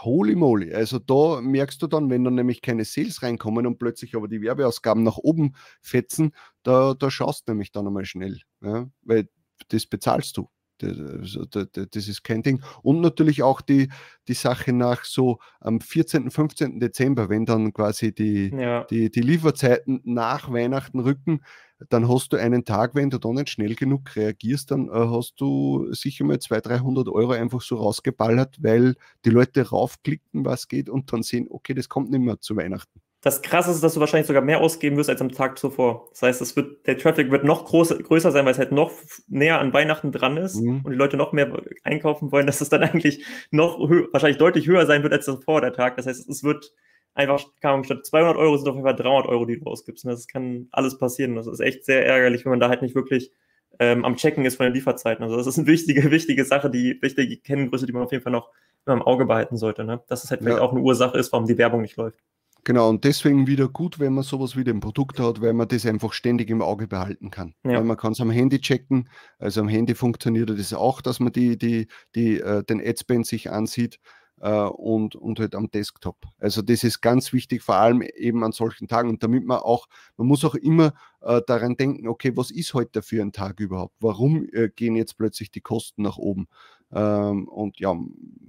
[0.00, 0.72] Holy moly.
[0.72, 4.40] Also da merkst du dann, wenn dann nämlich keine Sales reinkommen und plötzlich aber die
[4.40, 8.40] Werbeausgaben nach oben fetzen, da, da schaust du nämlich dann einmal schnell.
[8.62, 8.88] Ja?
[9.02, 9.28] Weil
[9.68, 10.48] das bezahlst du.
[10.82, 12.62] Das ist kein Ding.
[12.82, 13.88] Und natürlich auch die,
[14.28, 16.80] die Sache nach so am 14., 15.
[16.80, 18.84] Dezember, wenn dann quasi die, ja.
[18.84, 21.40] die, die Lieferzeiten nach Weihnachten rücken,
[21.88, 25.34] dann hast du einen Tag, wenn du da nicht schnell genug reagierst, dann äh, hast
[25.40, 30.88] du sicher mal 200, 300 Euro einfach so rausgeballert, weil die Leute raufklicken, was geht
[30.88, 33.00] und dann sehen, okay, das kommt nicht mehr zu Weihnachten.
[33.22, 36.08] Das Krasse ist, dass du wahrscheinlich sogar mehr ausgeben wirst als am Tag zuvor.
[36.10, 38.90] Das heißt, es wird, der Traffic wird noch groß, größer sein, weil es halt noch
[39.28, 40.80] näher an Weihnachten dran ist mhm.
[40.82, 44.86] und die Leute noch mehr einkaufen wollen, dass es dann eigentlich noch wahrscheinlich deutlich höher
[44.86, 45.96] sein wird als vor der Tag.
[45.96, 46.72] Das heißt, es wird
[47.14, 50.04] einfach, Ahnung, statt 200 Euro sind auf jeden Fall 300 Euro, die du ausgibst.
[50.04, 51.36] Das kann alles passieren.
[51.36, 53.30] Das ist echt sehr ärgerlich, wenn man da halt nicht wirklich
[53.78, 55.22] ähm, am Checken ist von den Lieferzeiten.
[55.22, 58.32] Also das ist eine wichtige, wichtige Sache, die wichtige Kenngröße, die man auf jeden Fall
[58.32, 58.50] noch
[58.86, 59.84] im Auge behalten sollte.
[59.84, 60.02] Ne?
[60.08, 60.64] Dass es halt vielleicht ja.
[60.64, 62.18] auch eine Ursache ist, warum die Werbung nicht läuft.
[62.64, 65.84] Genau, und deswegen wieder gut, wenn man sowas wie ein Produkt hat, weil man das
[65.84, 67.54] einfach ständig im Auge behalten kann.
[67.64, 67.72] Ja.
[67.72, 71.32] Weil man kann es am Handy checken, also am Handy funktioniert das auch, dass man
[71.32, 73.98] die, die, die, äh, den Adspend sich ansieht
[74.42, 76.26] äh, und, und halt am Desktop.
[76.38, 79.08] Also das ist ganz wichtig, vor allem eben an solchen Tagen.
[79.08, 83.02] Und damit man auch, man muss auch immer äh, daran denken, okay, was ist heute
[83.02, 83.94] für ein Tag überhaupt?
[83.98, 86.46] Warum äh, gehen jetzt plötzlich die Kosten nach oben?
[86.92, 87.96] Ähm, und ja,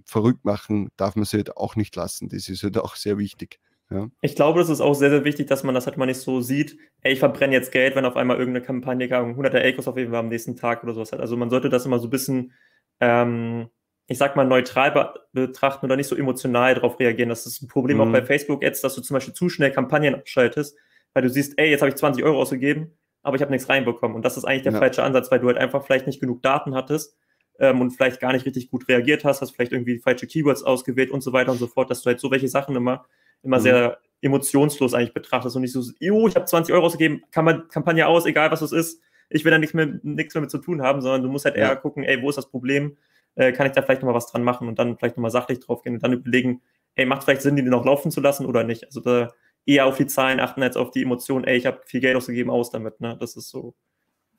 [0.06, 2.30] verrückt machen darf man sie halt auch nicht lassen.
[2.30, 3.60] Das ist halt auch sehr wichtig.
[3.94, 4.10] Ja.
[4.22, 6.42] Ich glaube, das ist auch sehr, sehr wichtig, dass man das halt mal nicht so
[6.42, 10.10] sieht, ey, ich verbrenne jetzt Geld, wenn auf einmal irgendeine Kampagne, 100er Acres auf jeden
[10.10, 11.20] Fall am nächsten Tag oder sowas hat.
[11.20, 12.54] Also man sollte das immer so ein bisschen,
[13.00, 13.70] ähm,
[14.08, 17.30] ich sag mal, neutral be betrachten oder nicht so emotional darauf reagieren.
[17.30, 18.04] Das ist ein Problem mhm.
[18.04, 20.78] auch bei Facebook-Ads, dass du zum Beispiel zu schnell Kampagnen abschaltest,
[21.14, 24.16] weil du siehst, ey, jetzt habe ich 20 Euro ausgegeben, aber ich habe nichts reinbekommen.
[24.16, 24.80] Und das ist eigentlich der ja.
[24.80, 27.16] falsche Ansatz, weil du halt einfach vielleicht nicht genug Daten hattest
[27.60, 31.12] ähm, und vielleicht gar nicht richtig gut reagiert hast, hast vielleicht irgendwie falsche Keywords ausgewählt
[31.12, 33.06] und so weiter und so fort, dass du halt so welche Sachen immer
[33.44, 33.64] immer mhm.
[33.64, 37.68] sehr emotionslos eigentlich betrachtest und nicht so, jo, ich habe 20 Euro ausgegeben, kann man
[37.68, 40.60] Kampagne aus, egal was es ist, ich will da nichts mehr, nichts mehr mit zu
[40.60, 41.70] tun haben, sondern du musst halt ja.
[41.70, 42.98] eher gucken, ey, wo ist das Problem,
[43.36, 45.82] äh, kann ich da vielleicht nochmal was dran machen und dann vielleicht nochmal sachlich drauf
[45.82, 46.62] gehen und dann überlegen,
[46.96, 48.86] ey, macht vielleicht Sinn, die noch laufen zu lassen oder nicht.
[48.86, 49.34] Also da
[49.66, 52.50] eher auf die Zahlen achten als auf die Emotionen, ey, ich habe viel Geld ausgegeben,
[52.50, 53.18] aus damit, ne?
[53.20, 53.76] Das ist so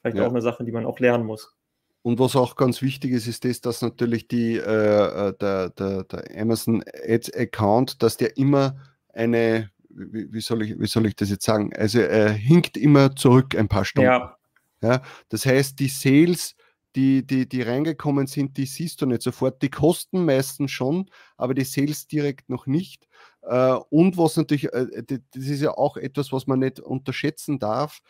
[0.01, 0.27] vielleicht ja.
[0.27, 1.55] auch eine Sache, die man auch lernen muss.
[2.03, 6.05] Und was auch ganz wichtig ist, ist das, dass natürlich die, äh, äh der, der,
[6.05, 8.77] der Amazon Ads Account, dass der immer
[9.15, 11.73] eine wie, wie, soll ich, wie soll ich das jetzt sagen?
[11.77, 14.11] Also er hinkt immer zurück ein paar Stunden.
[14.11, 14.37] Ja.
[14.83, 16.57] ja das heißt, die Sales
[16.97, 19.63] die, die, die reingekommen sind, die siehst du nicht sofort.
[19.63, 23.09] Die kosten meistens schon, aber die Sales direkt noch nicht.
[23.43, 28.01] Äh, und was natürlich, äh, das ist ja auch etwas, was man nicht unterschätzen darf,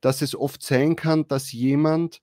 [0.00, 2.20] dass es oft sein kann, dass jemand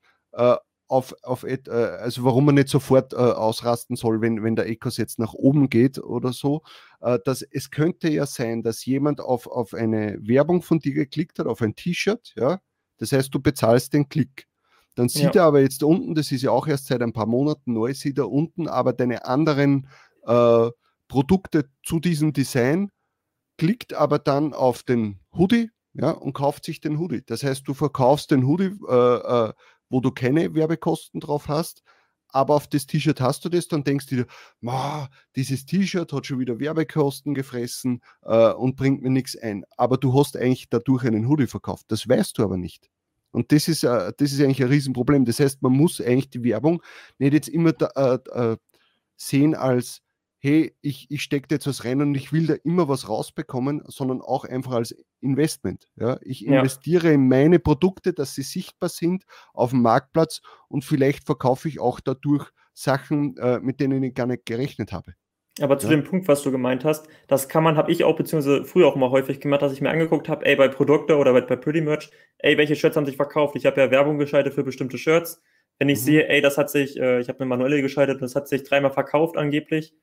[0.89, 5.19] äh, auf, auf also warum man nicht sofort ausrasten soll, wenn, wenn der Ecos jetzt
[5.19, 6.63] nach oben geht oder so,
[6.99, 11.47] dass es könnte ja sein, dass jemand auf, auf eine Werbung von dir geklickt hat,
[11.47, 12.59] auf ein T-Shirt, ja,
[12.97, 14.47] das heißt, du bezahlst den Klick.
[14.95, 15.43] Dann sieht ja.
[15.43, 18.17] er aber jetzt unten, das ist ja auch erst seit ein paar Monaten neu, sieht
[18.17, 19.87] er unten aber deine anderen
[20.23, 20.69] äh,
[21.07, 22.91] Produkte zu diesem Design,
[23.57, 27.23] klickt aber dann auf den Hoodie ja, und kauft sich den Hoodie.
[27.25, 29.53] Das heißt, du verkaufst den Hoodie, äh, äh,
[29.89, 31.83] wo du keine Werbekosten drauf hast,
[32.31, 36.39] aber auf das T-Shirt hast du das, dann denkst du dir, dieses T-Shirt hat schon
[36.39, 39.65] wieder Werbekosten gefressen äh, und bringt mir nichts ein.
[39.77, 41.85] Aber du hast eigentlich dadurch einen Hoodie verkauft.
[41.89, 42.89] Das weißt du aber nicht.
[43.31, 45.25] Und das ist, äh, das ist eigentlich ein Riesenproblem.
[45.25, 46.81] Das heißt, man muss eigentlich die Werbung
[47.17, 48.57] nicht jetzt immer da, äh, äh
[49.21, 50.01] sehen als,
[50.39, 54.21] hey, ich, ich stecke jetzt was rein und ich will da immer was rausbekommen, sondern
[54.21, 55.87] auch einfach als Investment.
[55.95, 56.17] Ja?
[56.21, 57.13] Ich investiere ja.
[57.13, 61.99] in meine Produkte, dass sie sichtbar sind auf dem Marktplatz und vielleicht verkaufe ich auch
[61.99, 65.13] dadurch Sachen, äh, mit denen ich gar nicht gerechnet habe.
[65.61, 65.91] Aber zu ja.
[65.91, 68.95] dem Punkt, was du gemeint hast, das kann man, habe ich auch, beziehungsweise früher auch
[68.95, 71.81] mal häufig gemacht, dass ich mir angeguckt habe, ey, bei Produkte oder bei, bei Pretty
[71.81, 73.57] Merch, ey, welche Shirts haben sich verkauft?
[73.57, 75.41] Ich habe ja Werbung geschaltet für bestimmte Shirts.
[75.77, 76.03] Wenn ich mhm.
[76.03, 78.63] sehe, ey, das hat sich, äh, ich habe eine manuelle geschaltet und das hat sich
[78.63, 79.93] dreimal verkauft angeblich,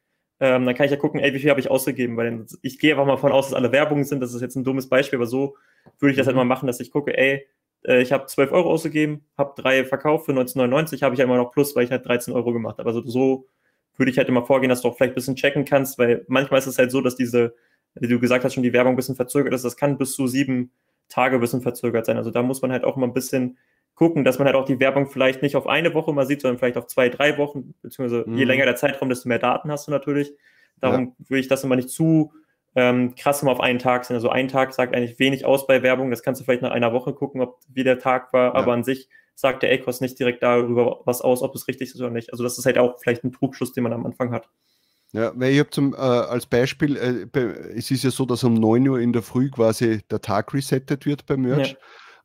[0.40, 2.92] ähm, dann kann ich ja gucken, ey, wie viel habe ich ausgegeben, weil ich gehe
[2.92, 4.20] einfach mal von aus, dass alle Werbungen sind.
[4.20, 5.56] Das ist jetzt ein dummes Beispiel, aber so
[5.98, 6.40] würde ich das halt mhm.
[6.40, 7.46] mal machen, dass ich gucke, ey,
[7.84, 11.36] äh, ich habe 12 Euro ausgegeben, habe drei verkauft für 1999, habe ich ja immer
[11.36, 12.88] noch plus, weil ich halt 13 Euro gemacht habe.
[12.88, 13.48] Also so
[13.96, 16.58] würde ich halt immer vorgehen, dass du auch vielleicht ein bisschen checken kannst, weil manchmal
[16.58, 17.54] ist es halt so, dass diese,
[17.94, 19.64] wie du gesagt hast, schon die Werbung ein bisschen verzögert ist.
[19.64, 20.70] Das kann bis zu sieben
[21.08, 22.18] Tage ein bisschen verzögert sein.
[22.18, 23.56] Also da muss man halt auch mal ein bisschen
[23.96, 26.58] gucken, dass man halt auch die Werbung vielleicht nicht auf eine Woche mal sieht, sondern
[26.58, 28.36] vielleicht auf zwei, drei Wochen, beziehungsweise mhm.
[28.36, 30.32] je länger der Zeitraum, desto mehr Daten hast du natürlich.
[30.80, 31.26] Darum ja.
[31.28, 32.32] würde ich das immer nicht zu
[32.76, 34.14] ähm, krass immer auf einen Tag sehen.
[34.14, 36.10] Also ein Tag sagt eigentlich wenig aus bei Werbung.
[36.10, 38.54] Das kannst du vielleicht nach einer Woche gucken, ob wie der Tag war, ja.
[38.54, 42.00] aber an sich sagt der ACOS nicht direkt darüber was aus, ob es richtig ist
[42.00, 42.32] oder nicht.
[42.32, 44.48] Also das ist halt auch vielleicht ein Trugschluss, den man am Anfang hat.
[45.12, 47.38] Ja, weil ich habe zum äh, als Beispiel, äh,
[47.76, 51.06] es ist ja so, dass um 9 Uhr in der Früh quasi der Tag resettet
[51.06, 51.70] wird beim Merch.
[51.70, 51.76] Ja.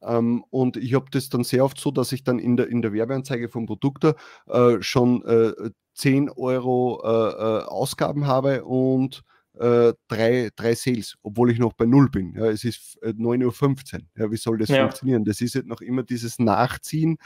[0.04, 2.82] Ähm, und ich habe das dann sehr oft so, dass ich dann in der, in
[2.82, 4.06] der Werbeanzeige vom Produkt
[4.48, 9.24] äh, schon äh, 10 Euro äh, äh, Ausgaben habe und
[9.60, 12.34] äh, drei, drei Sales, obwohl ich noch bei Null bin.
[12.34, 14.02] Ja, es ist 9.15 äh, Uhr.
[14.18, 14.84] Ja, wie soll das ja.
[14.84, 15.26] funktionieren?
[15.26, 17.18] Das ist halt noch immer dieses Nachziehen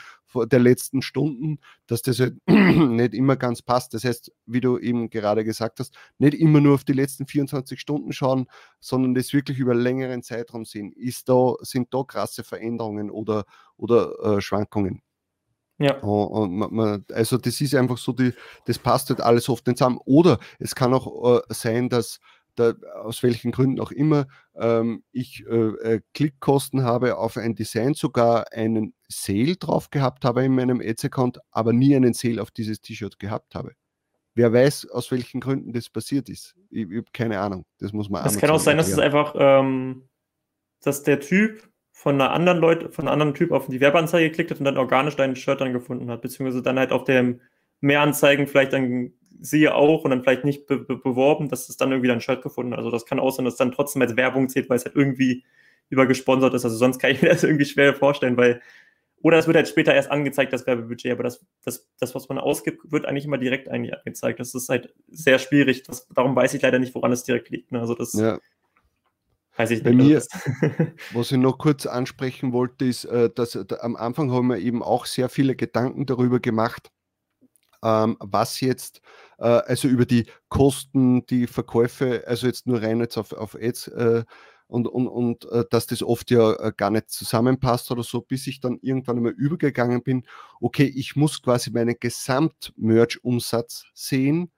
[0.44, 3.94] der letzten Stunden, dass das halt nicht immer ganz passt.
[3.94, 7.80] Das heißt, wie du eben gerade gesagt hast, nicht immer nur auf die letzten 24
[7.80, 8.48] Stunden schauen,
[8.80, 10.92] sondern das wirklich über längeren Zeitraum sehen.
[10.92, 13.46] Ist da, sind da krasse Veränderungen oder,
[13.78, 15.02] oder äh, Schwankungen?
[15.78, 15.98] Ja.
[16.00, 18.34] Und man, also das ist einfach so, die,
[18.66, 20.00] das passt halt alles oft nicht zusammen.
[20.06, 22.20] Oder es kann auch äh, sein, dass
[22.56, 27.94] da, aus welchen Gründen auch immer ähm, ich äh, äh, Klickkosten habe auf ein Design,
[27.94, 32.82] sogar einen Sale drauf gehabt habe in meinem Ads-Account, aber nie einen Sale auf dieses
[32.82, 33.74] T-Shirt gehabt habe.
[34.34, 36.56] Wer weiß, aus welchen Gründen das passiert ist.
[36.70, 37.66] Ich, ich habe keine Ahnung.
[37.80, 40.10] Das muss man Es kann auch sein, dass es einfach, ähm,
[40.82, 44.52] dass der Typ von einer anderen Leute, von einem anderen Typ auf die Werbeanzeige geklickt
[44.52, 47.40] hat und dann organisch dein Shirt dann gefunden hat, beziehungsweise dann halt auf dem
[47.80, 51.92] Mehranzeigen vielleicht dann siehe auch und dann vielleicht nicht be be beworben, dass es dann
[51.92, 52.80] irgendwie dein Shirt gefunden hat.
[52.80, 54.96] Also das kann auch sein, dass es dann trotzdem als Werbung zählt, weil es halt
[54.96, 55.44] irgendwie
[55.90, 56.66] übergesponsert ist.
[56.66, 58.62] Also sonst kann ich mir das irgendwie schwer vorstellen, weil
[59.22, 62.38] oder es wird halt später erst angezeigt, das Werbebudget, aber das, das, das was man
[62.38, 64.40] ausgibt, wird eigentlich immer direkt eigentlich angezeigt.
[64.40, 65.82] Das ist halt sehr schwierig.
[65.82, 67.72] Das, darum weiß ich leider nicht, woran es direkt liegt.
[67.72, 67.80] Ne?
[67.80, 68.40] Also das ja.
[69.58, 70.08] Weiß ich Bei nicht.
[70.08, 70.22] mir,
[71.14, 75.06] was ich noch kurz ansprechen wollte, ist, äh, dass am Anfang haben wir eben auch
[75.06, 76.92] sehr viele Gedanken darüber gemacht,
[77.86, 79.02] ähm, was jetzt,
[79.38, 83.88] äh, also über die Kosten, die Verkäufe, also jetzt nur rein jetzt auf, auf Ads
[83.90, 84.24] äh,
[84.68, 88.80] und, und, und dass das oft ja gar nicht zusammenpasst oder so, bis ich dann
[88.82, 90.26] irgendwann einmal übergegangen bin,
[90.60, 94.52] okay, ich muss quasi meinen Gesamt-Merch-Umsatz sehen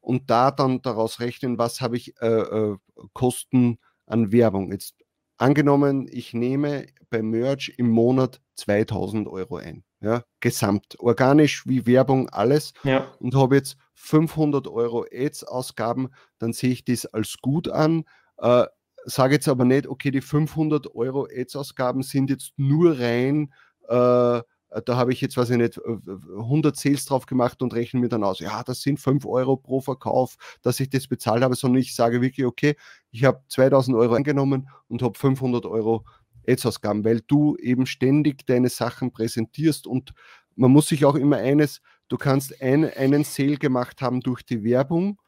[0.00, 2.76] und da dann daraus rechnen, was habe ich äh, äh,
[3.12, 4.72] Kosten an Werbung.
[4.72, 4.94] Jetzt
[5.36, 9.84] angenommen, ich nehme bei Merch im Monat 2000 Euro ein.
[10.00, 12.74] Ja, gesamt, organisch wie Werbung, alles.
[12.84, 13.12] Ja.
[13.18, 18.04] Und habe jetzt 500 Euro Ads-Ausgaben, dann sehe ich das als gut an.
[18.36, 18.66] Äh,
[19.04, 23.52] sage jetzt aber nicht, okay, die 500 Euro Ads-Ausgaben sind jetzt nur rein
[23.88, 24.42] äh,
[24.84, 28.24] da habe ich jetzt, weiß ich nicht, 100 Sales drauf gemacht und rechne mir dann
[28.24, 31.94] aus, ja, das sind 5 Euro pro Verkauf, dass ich das bezahlt habe, sondern ich
[31.94, 32.76] sage wirklich, okay,
[33.10, 36.04] ich habe 2000 Euro eingenommen und habe 500 Euro
[36.46, 40.12] Ads-Ausgaben, weil du eben ständig deine Sachen präsentierst und
[40.56, 44.64] man muss sich auch immer eines, du kannst ein, einen Sale gemacht haben durch die
[44.64, 45.18] Werbung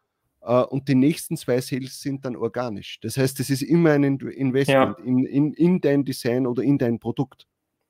[0.41, 2.99] äh, und die nächsten zwei Sales sind dann organisch.
[3.01, 5.05] Das heißt, es ist immer ein Investment ja.
[5.05, 7.47] in, in, in dein Design oder in dein Produkt.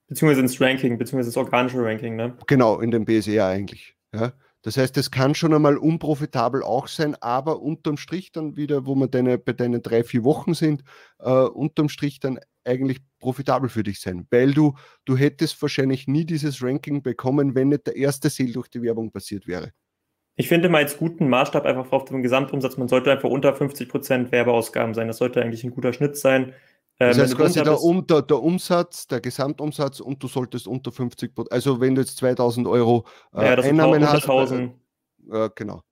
[0.09, 2.37] Beziehungsweise ins Ranking, beziehungsweise ins organische Ranking, ne?
[2.47, 3.95] Genau, in dem BSR eigentlich.
[4.15, 4.33] Ja.
[4.63, 8.95] Das heißt, es kann schon einmal unprofitabel auch sein, aber unterm Strich dann wieder, wo
[8.97, 10.83] wir deine, bei deinen drei, vier Wochen sind,
[11.21, 16.25] äh, unterm Strich dann eigentlich profitabel für dich sein, weil du, du hättest wahrscheinlich nie
[16.25, 19.73] dieses Ranking bekommen, wenn nicht der erste Sale durch die Werbung passiert wäre.
[20.37, 24.31] Ich finde mal als guten Maßstab einfach auf den Gesamtumsatz, man sollte einfach unter 50%
[24.31, 25.09] Werbeausgaben sein.
[25.09, 26.53] Das sollte eigentlich ein guter Schnitt sein.
[26.99, 31.49] Das ähm, heißt quasi der, um, der, Umsatz, der Gesamtumsatz und du solltest unter 50%
[31.51, 34.29] also wenn du jetzt 2000 Euro äh, ja, Einnahmen hast.
[34.29, 34.71] Äh,
[35.31, 35.83] äh, genau.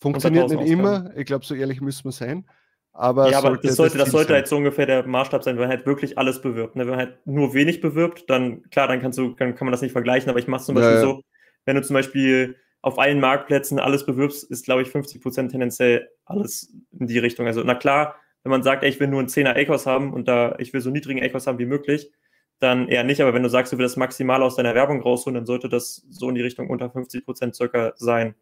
[0.00, 2.46] Funktioniert nicht immer, ich glaube, so ehrlich müssen wir sein.
[2.92, 5.62] Aber ja, aber das sollte, das, das sollte halt so ungefähr der Maßstab sein, wenn
[5.62, 6.76] man halt wirklich alles bewirbt.
[6.76, 6.82] Ne?
[6.82, 9.80] Wenn man halt nur wenig bewirbt, dann klar, dann kannst du, dann kann man das
[9.80, 11.06] nicht vergleichen, aber ich mache es zum Beispiel ja, ja.
[11.06, 11.22] so,
[11.64, 16.74] wenn du zum Beispiel auf allen Marktplätzen alles bewirbst, ist, glaube ich, 50% tendenziell alles
[16.98, 17.46] in die Richtung.
[17.46, 20.28] Also, na klar, wenn man sagt, ey, ich will nur einen 10er ACOS haben und
[20.28, 22.10] da ich will so niedrigen ACOS haben wie möglich,
[22.58, 23.20] dann eher nicht.
[23.20, 26.06] Aber wenn du sagst, du willst das maximal aus deiner Werbung rausholen, dann sollte das
[26.10, 28.34] so in die Richtung unter 50 Prozent circa sein.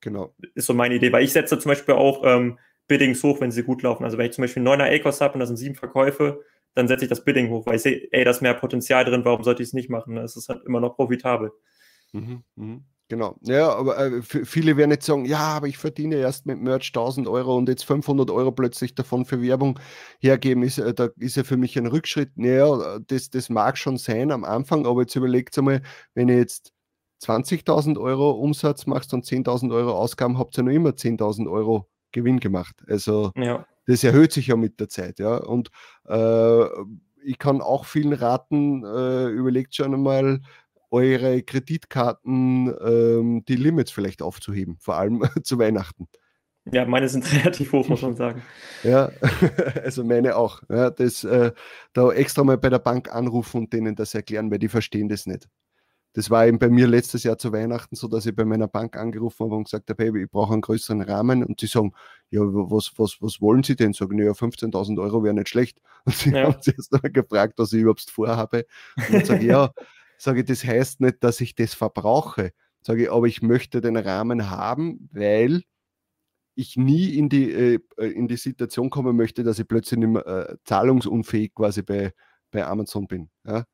[0.00, 0.34] Genau.
[0.54, 1.12] Ist so meine Idee.
[1.12, 4.04] Weil ich setze zum Beispiel auch ähm, Biddings hoch, wenn sie gut laufen.
[4.04, 6.42] Also wenn ich zum Beispiel einen 9er ACOS habe und da sind sieben Verkäufe,
[6.74, 9.24] dann setze ich das Bidding hoch, weil ich sehe, ey, da ist mehr Potenzial drin,
[9.24, 10.18] warum sollte ich es nicht machen?
[10.18, 11.52] Es ist halt immer noch profitabel.
[12.12, 12.80] Mhm, mh.
[13.08, 13.36] Genau.
[13.42, 17.28] Ja, aber äh, viele werden jetzt sagen, ja, aber ich verdiene erst mit Merch 1000
[17.28, 19.78] Euro und jetzt 500 Euro plötzlich davon für Werbung
[20.18, 22.36] hergeben, ist, äh, da ist ja für mich ein Rückschritt.
[22.36, 25.82] Naja, das, das mag schon sein am Anfang, aber jetzt überlegt einmal,
[26.14, 26.72] wenn ihr jetzt
[27.22, 32.40] 20.000 Euro Umsatz machst und 10.000 Euro Ausgaben, habt ihr noch immer 10.000 Euro Gewinn
[32.40, 32.82] gemacht.
[32.88, 33.66] Also ja.
[33.86, 35.20] das erhöht sich ja mit der Zeit.
[35.20, 35.36] Ja.
[35.36, 35.70] Und
[36.08, 36.64] äh,
[37.24, 40.40] ich kann auch vielen raten, äh, überlegt schon einmal,
[40.90, 46.08] eure Kreditkarten ähm, die Limits vielleicht aufzuheben, vor allem zu Weihnachten.
[46.72, 48.42] Ja, meine sind relativ hoch, muss man sagen.
[48.82, 49.10] ja,
[49.82, 50.62] also meine auch.
[50.68, 51.52] Ja, das, äh,
[51.92, 55.26] da extra mal bei der Bank anrufen und denen das erklären, weil die verstehen das
[55.26, 55.48] nicht.
[56.16, 58.96] Das war eben bei mir letztes Jahr zu Weihnachten so, dass ich bei meiner Bank
[58.96, 61.44] angerufen habe und gesagt habe, hey, ich brauche einen größeren Rahmen.
[61.44, 61.92] Und sie sagen,
[62.30, 63.92] ja, was, was, was wollen Sie denn?
[63.92, 65.78] Sagen, ja, 15.000 Euro wäre nicht schlecht.
[66.06, 66.44] Und sie ja.
[66.44, 68.64] haben sich erst mal gefragt, was ich überhaupt vorhabe.
[68.96, 69.72] Und ich sage, ja,
[70.18, 72.52] Sage ich, das heißt nicht, dass ich das verbrauche.
[72.82, 75.62] Sage ich, aber ich möchte den Rahmen haben, weil
[76.54, 80.08] ich nie in die, äh, äh, in die Situation kommen möchte, dass ich plötzlich nicht
[80.08, 82.12] mehr, äh, zahlungsunfähig quasi bei,
[82.50, 83.30] bei Amazon bin.
[83.46, 83.64] Ja?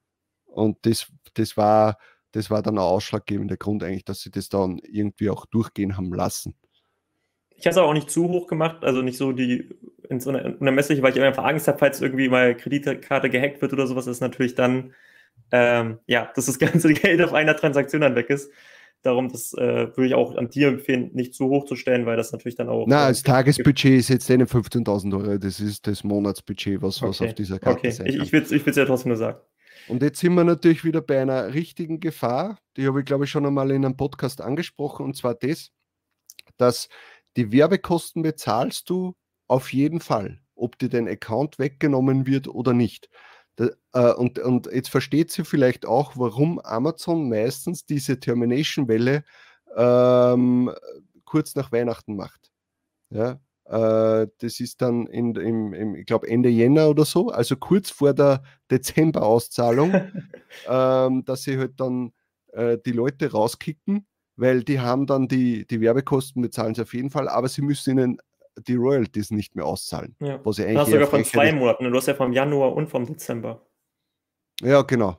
[0.44, 1.96] Und das, das, war,
[2.32, 6.12] das war dann ein ausschlaggebender Grund eigentlich, dass sie das dann irgendwie auch durchgehen haben
[6.12, 6.56] lassen.
[7.50, 9.70] Ich habe es auch nicht zu hoch gemacht, also nicht so die
[10.08, 14.08] ins Unermessliche, weil ich einfach Angst habe, falls irgendwie mal Kreditkarte gehackt wird oder sowas,
[14.08, 14.94] ist natürlich dann
[15.50, 18.50] ähm, ja, dass das ganze Geld auf einer Transaktion dann weg ist.
[19.02, 22.16] Darum, das äh, würde ich auch an dir empfehlen, nicht zu hoch zu stellen, weil
[22.16, 22.86] das natürlich dann auch.
[22.86, 27.34] Na, das Tagesbudget ist jetzt nicht 15.000 Euro, das ist das Monatsbudget, was, was auf
[27.34, 27.90] dieser Karte okay.
[27.90, 28.14] sein kann.
[28.14, 29.40] Ich, ich will es ja trotzdem nur sagen.
[29.88, 33.30] Und jetzt sind wir natürlich wieder bei einer richtigen Gefahr, die habe ich glaube ich
[33.30, 35.70] schon einmal in einem Podcast angesprochen, und zwar das,
[36.56, 36.88] dass
[37.36, 39.14] die Werbekosten bezahlst du
[39.48, 43.08] auf jeden Fall, ob dir dein Account weggenommen wird oder nicht.
[43.58, 49.24] Äh, und, und jetzt versteht sie vielleicht auch, warum Amazon meistens diese Termination-Welle
[49.76, 50.70] ähm,
[51.24, 52.50] kurz nach Weihnachten macht.
[53.10, 57.56] Ja, äh, das ist dann in, im, im ich glaube, Ende Jänner oder so, also
[57.56, 59.92] kurz vor der Dezember-Auszahlung,
[60.68, 62.12] ähm, dass sie halt dann
[62.52, 67.10] äh, die Leute rauskicken, weil die haben dann die, die Werbekosten, bezahlen sie auf jeden
[67.10, 68.18] Fall, aber sie müssen ihnen
[68.56, 70.16] die Royalties nicht mehr auszahlen.
[70.20, 70.40] Ja.
[70.44, 71.90] Was ja eigentlich das sogar von zwei Monaten.
[71.90, 73.66] Du hast ja vom Januar und vom Dezember.
[74.60, 75.18] Ja, genau.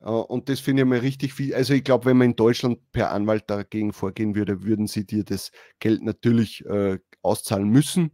[0.00, 1.54] Äh, und das finde ich mal richtig viel.
[1.54, 5.24] Also ich glaube, wenn man in Deutschland per Anwalt dagegen vorgehen würde, würden sie dir
[5.24, 8.12] das Geld natürlich äh, auszahlen müssen.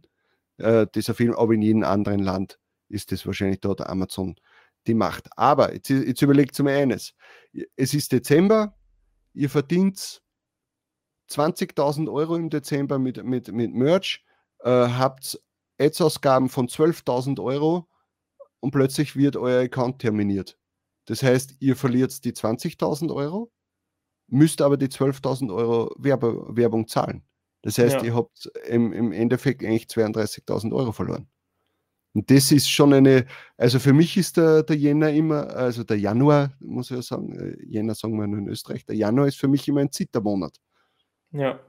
[0.57, 4.35] Äh, das auf jeden, aber in jedem anderen Land ist das wahrscheinlich dort Amazon
[4.87, 5.29] die Macht.
[5.37, 7.13] Aber jetzt, jetzt überlegt mir eines.
[7.75, 8.77] Es ist Dezember,
[9.33, 10.21] ihr verdient
[11.29, 14.23] 20.000 Euro im Dezember mit, mit, mit Merch
[14.63, 15.39] äh, habt
[15.79, 17.87] Ads-Ausgaben von 12.000 Euro
[18.59, 20.57] und plötzlich wird euer Account terminiert.
[21.05, 23.51] Das heißt, ihr verliert die 20.000 Euro,
[24.27, 27.23] müsst aber die 12.000 Euro Werbe Werbung zahlen.
[27.61, 28.03] Das heißt, ja.
[28.03, 31.27] ihr habt im, im Endeffekt eigentlich 32.000 Euro verloren.
[32.13, 33.25] Und das ist schon eine,
[33.57, 37.33] also für mich ist der, der Jänner immer, also der Januar, muss ich ja sagen,
[37.33, 40.59] äh, Jänner sagen wir nur in Österreich, der Januar ist für mich immer ein Zittermonat.
[41.31, 41.59] Ja.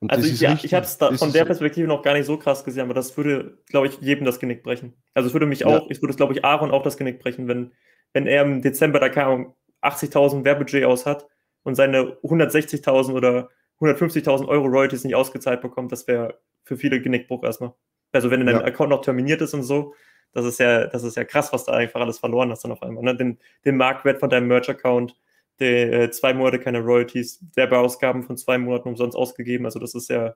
[0.00, 2.64] Und also ich, ja, ich habe es von der Perspektive noch gar nicht so krass
[2.64, 4.94] gesehen, aber das würde, glaube ich, jedem das Genick brechen.
[5.12, 5.66] Also es würde mich ja.
[5.66, 7.72] auch, es würde, glaube ich, Aaron auch das Genick brechen, wenn,
[8.12, 11.26] wenn er im Dezember da keine 80.000 Werbebudget aus hat
[11.64, 13.48] und seine 160.000 oder
[13.80, 17.74] 150.000 Euro Royalties nicht ausgezahlt bekommt, das wäre für viele Genickbruch erstmal.
[18.12, 18.64] Also wenn dein ja.
[18.64, 19.94] Account noch terminiert ist und so,
[20.32, 22.82] das ist ja, das ist ja krass, was da einfach alles verloren hast dann auf
[22.82, 23.02] einmal.
[23.02, 23.16] Ne?
[23.16, 25.16] Den, den Marktwert von deinem Merch-Account,
[25.60, 29.64] äh, zwei Monate keine Royalties, Werbeausgaben von zwei Monaten umsonst ausgegeben.
[29.64, 30.34] Also das ist ja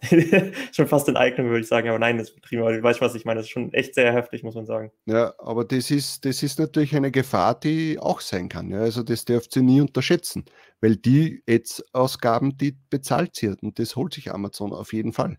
[0.72, 1.88] schon fast in Eignung, würde ich sagen.
[1.88, 2.62] Aber nein, das ist betrieben.
[2.62, 3.38] Aber du weißt, was ich meine.
[3.38, 4.90] Das ist schon echt sehr heftig, muss man sagen.
[5.06, 8.70] Ja, aber das ist, das ist natürlich eine Gefahr, die auch sein kann.
[8.70, 8.80] Ja?
[8.80, 10.44] Also das dürft ihr nie unterschätzen,
[10.80, 15.38] weil die Ads-Ausgaben, die bezahlt sie und das holt sich Amazon auf jeden Fall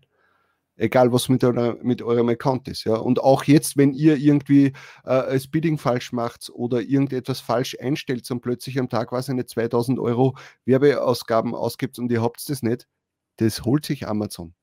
[0.76, 2.84] egal was mit, eurer, mit eurem Account ist.
[2.84, 2.96] Ja?
[2.96, 4.66] Und auch jetzt, wenn ihr irgendwie
[5.04, 9.46] äh, das Bidding falsch macht oder irgendetwas falsch einstellt und plötzlich am Tag, was eine
[9.46, 12.86] 2000 Euro Werbeausgaben ausgibt und ihr habt das nicht,
[13.36, 14.54] das holt sich Amazon.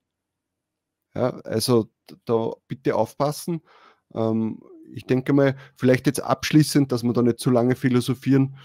[1.16, 1.90] Ja, also
[2.26, 3.62] da bitte aufpassen.
[4.14, 4.62] Ähm,
[4.94, 8.58] ich denke mal, vielleicht jetzt abschließend, dass wir da nicht zu lange philosophieren.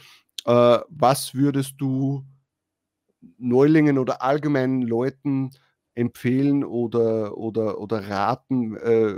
[0.45, 2.25] Äh, was würdest du
[3.37, 5.51] Neulingen oder allgemeinen Leuten
[5.99, 9.17] empfehlen oder, oder, oder raten äh,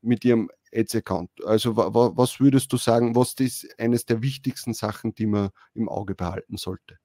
[0.00, 1.30] mit ihrem Ads-Account?
[1.44, 6.14] Also was würdest du sagen, was ist eines der wichtigsten Sachen, die man im Auge
[6.14, 6.98] behalten sollte?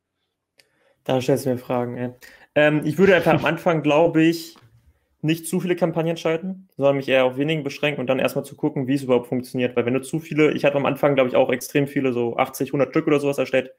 [1.03, 1.97] Da stellst du mir Fragen.
[1.97, 2.11] Ey.
[2.55, 4.55] Ähm, ich würde einfach am Anfang, glaube ich,
[5.21, 8.55] nicht zu viele Kampagnen schalten, sondern mich eher auf wenigen beschränken und dann erstmal zu
[8.55, 9.75] gucken, wie es überhaupt funktioniert.
[9.75, 12.37] Weil wenn du zu viele, ich hatte am Anfang, glaube ich, auch extrem viele, so
[12.37, 13.71] 80, 100 Stück oder sowas erstellt,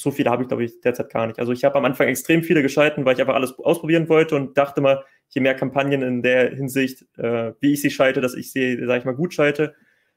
[0.00, 1.38] so viele habe ich, glaube ich, derzeit gar nicht.
[1.38, 4.56] Also ich habe am Anfang extrem viele geschalten, weil ich einfach alles ausprobieren wollte und
[4.56, 8.52] dachte mal, je mehr Kampagnen in der Hinsicht, äh, wie ich sie schalte, dass ich
[8.52, 9.74] sie, sage ich mal, gut schalte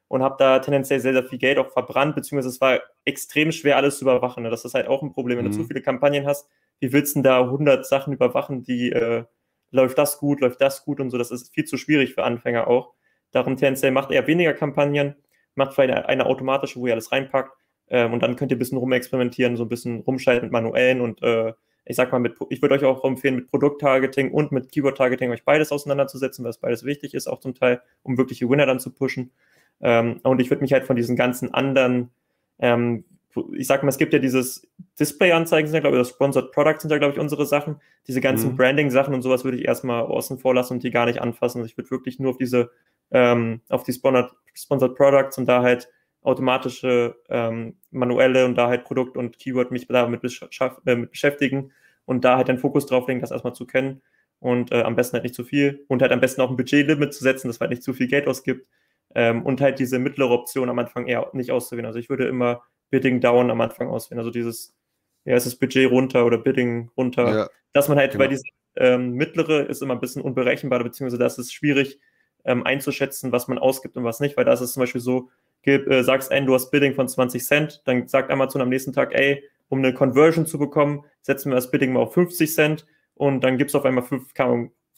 [0.08, 3.76] und habe da tendenziell sehr, sehr viel Geld auch verbrannt, beziehungsweise es war extrem schwer,
[3.76, 4.42] alles zu überwachen.
[4.42, 4.50] Ne?
[4.50, 5.50] Das ist halt auch ein Problem, wenn mhm.
[5.50, 6.48] du zu viele Kampagnen hast.
[6.80, 9.24] Wie willst du denn da 100 Sachen überwachen, die äh,
[9.70, 11.18] läuft das gut, läuft das gut und so?
[11.18, 12.94] Das ist viel zu schwierig für Anfänger auch.
[13.30, 15.16] Darum tendenziell macht er weniger Kampagnen,
[15.54, 17.52] macht vielleicht eine, eine automatische, wo ihr alles reinpackt
[17.94, 21.22] ähm, und dann könnt ihr ein bisschen rumexperimentieren, so ein bisschen rumschalten mit manuellen und
[21.22, 21.52] äh,
[21.84, 25.44] ich sag mal, mit, ich würde euch auch empfehlen, mit Produkt-Targeting und mit Keyword-Targeting euch
[25.44, 28.90] beides auseinanderzusetzen, weil es beides wichtig ist, auch zum Teil, um wirkliche Winner dann zu
[28.90, 29.30] pushen.
[29.80, 32.10] Ähm, und ich würde mich halt von diesen ganzen anderen,
[32.58, 33.04] ähm,
[33.52, 34.66] ich sag mal, es gibt ja dieses
[34.98, 37.76] Display-Anzeigen, sind ja, glaube ich, das Sponsored Products sind ja, glaube ich, unsere Sachen.
[38.08, 38.56] Diese ganzen mhm.
[38.56, 41.58] Branding-Sachen und sowas würde ich erstmal außen vor lassen und die gar nicht anfassen.
[41.58, 42.72] Also ich würde wirklich nur auf diese,
[43.12, 45.88] ähm, auf die Sponsored, Sponsored Products und da halt
[46.24, 51.70] automatische ähm, manuelle und da halt Produkt und Keyword mich damit äh, beschäftigen
[52.06, 54.02] und da halt den Fokus drauf legen, das erstmal zu kennen
[54.40, 57.12] und äh, am besten halt nicht zu viel und halt am besten auch ein Budgetlimit
[57.12, 58.66] zu setzen, dass man halt nicht zu viel Geld ausgibt
[59.14, 61.86] ähm, und halt diese mittlere Option am Anfang eher nicht auszuwählen.
[61.86, 64.74] Also ich würde immer Bidding down am Anfang auswählen, also dieses,
[65.26, 68.22] ja, ist das Budget runter oder Bidding runter, ja, dass man halt, genau.
[68.22, 68.44] weil diese
[68.76, 72.00] ähm, mittlere ist immer ein bisschen unberechenbar, beziehungsweise das ist schwierig
[72.46, 75.30] ähm, einzuschätzen, was man ausgibt und was nicht, weil da ist es zum Beispiel so,
[75.64, 78.92] gib, äh, sagst ein, du hast Bidding von 20 Cent, dann sagt Amazon am nächsten
[78.92, 82.86] Tag, ey, um eine Conversion zu bekommen, setzen wir das Bidding mal auf 50 Cent
[83.14, 84.32] und dann gibst du auf einmal 5,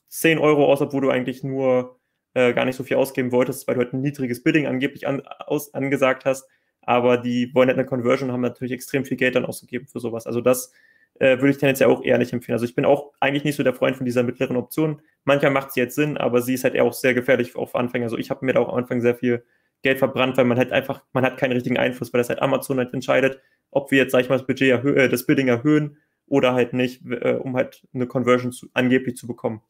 [0.09, 1.99] 10 Euro aus, obwohl du eigentlich nur
[2.35, 5.23] äh, gar nicht so viel ausgeben wolltest, weil du halt ein niedriges Bidding angeblich an,
[5.27, 6.49] aus, angesagt hast.
[6.83, 10.27] Aber die wollen halt eine Conversion haben natürlich extrem viel Geld dann ausgegeben für sowas.
[10.27, 10.73] Also das
[11.19, 12.55] äh, würde ich tendenziell auch eher nicht empfehlen.
[12.55, 15.01] Also ich bin auch eigentlich nicht so der Freund von dieser mittleren Option.
[15.25, 18.05] Manchmal macht sie jetzt Sinn, aber sie ist halt eher auch sehr gefährlich für Anfänger.
[18.05, 19.45] Also ich habe mir da auch am Anfang sehr viel
[19.83, 22.79] Geld verbrannt, weil man halt einfach, man hat keinen richtigen Einfluss, weil das halt Amazon
[22.79, 25.99] halt entscheidet, ob wir jetzt, sag ich mal, das Budget erhöhen, äh, das Bidding erhöhen
[26.27, 29.62] oder halt nicht, äh, um halt eine Conversion zu, angeblich zu bekommen.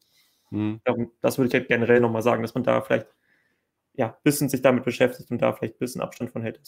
[0.49, 0.81] Mhm.
[1.21, 3.07] Das würde ich halt generell nochmal sagen, dass man da vielleicht
[3.93, 6.61] ja, ein bisschen sich damit beschäftigt und da vielleicht ein bisschen Abstand von hält.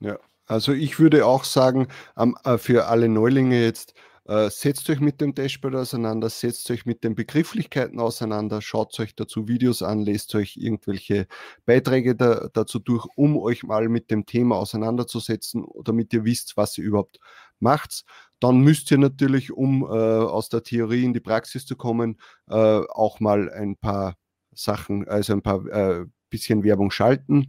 [0.00, 3.94] Ja, also ich würde auch sagen, ähm, für alle Neulinge jetzt,
[4.28, 9.14] äh, setzt euch mit dem Dashboard auseinander, setzt euch mit den Begrifflichkeiten auseinander, schaut euch
[9.14, 11.26] dazu Videos an, lest euch irgendwelche
[11.64, 16.76] Beiträge da, dazu durch, um euch mal mit dem Thema auseinanderzusetzen, damit ihr wisst, was
[16.76, 17.18] ihr überhaupt
[17.60, 18.04] macht.
[18.40, 22.54] Dann müsst ihr natürlich, um äh, aus der Theorie in die Praxis zu kommen, äh,
[22.54, 24.16] auch mal ein paar
[24.52, 27.46] Sachen, also ein paar äh, bisschen Werbung schalten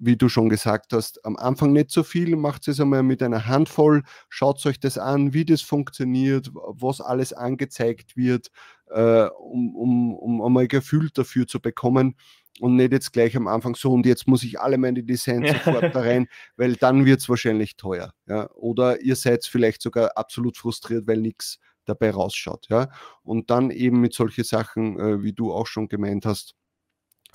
[0.00, 3.46] wie du schon gesagt hast, am Anfang nicht so viel, macht es einmal mit einer
[3.46, 8.50] Handvoll, schaut euch das an, wie das funktioniert, was alles angezeigt wird,
[8.90, 12.16] äh, um, um, um einmal Gefühl dafür zu bekommen
[12.60, 15.94] und nicht jetzt gleich am Anfang so und jetzt muss ich alle meine Designs sofort
[15.94, 18.12] da rein, weil dann wird es wahrscheinlich teuer.
[18.26, 18.50] Ja?
[18.54, 22.66] Oder ihr seid vielleicht sogar absolut frustriert, weil nichts dabei rausschaut.
[22.70, 22.88] Ja?
[23.22, 26.54] Und dann eben mit solchen Sachen, äh, wie du auch schon gemeint hast,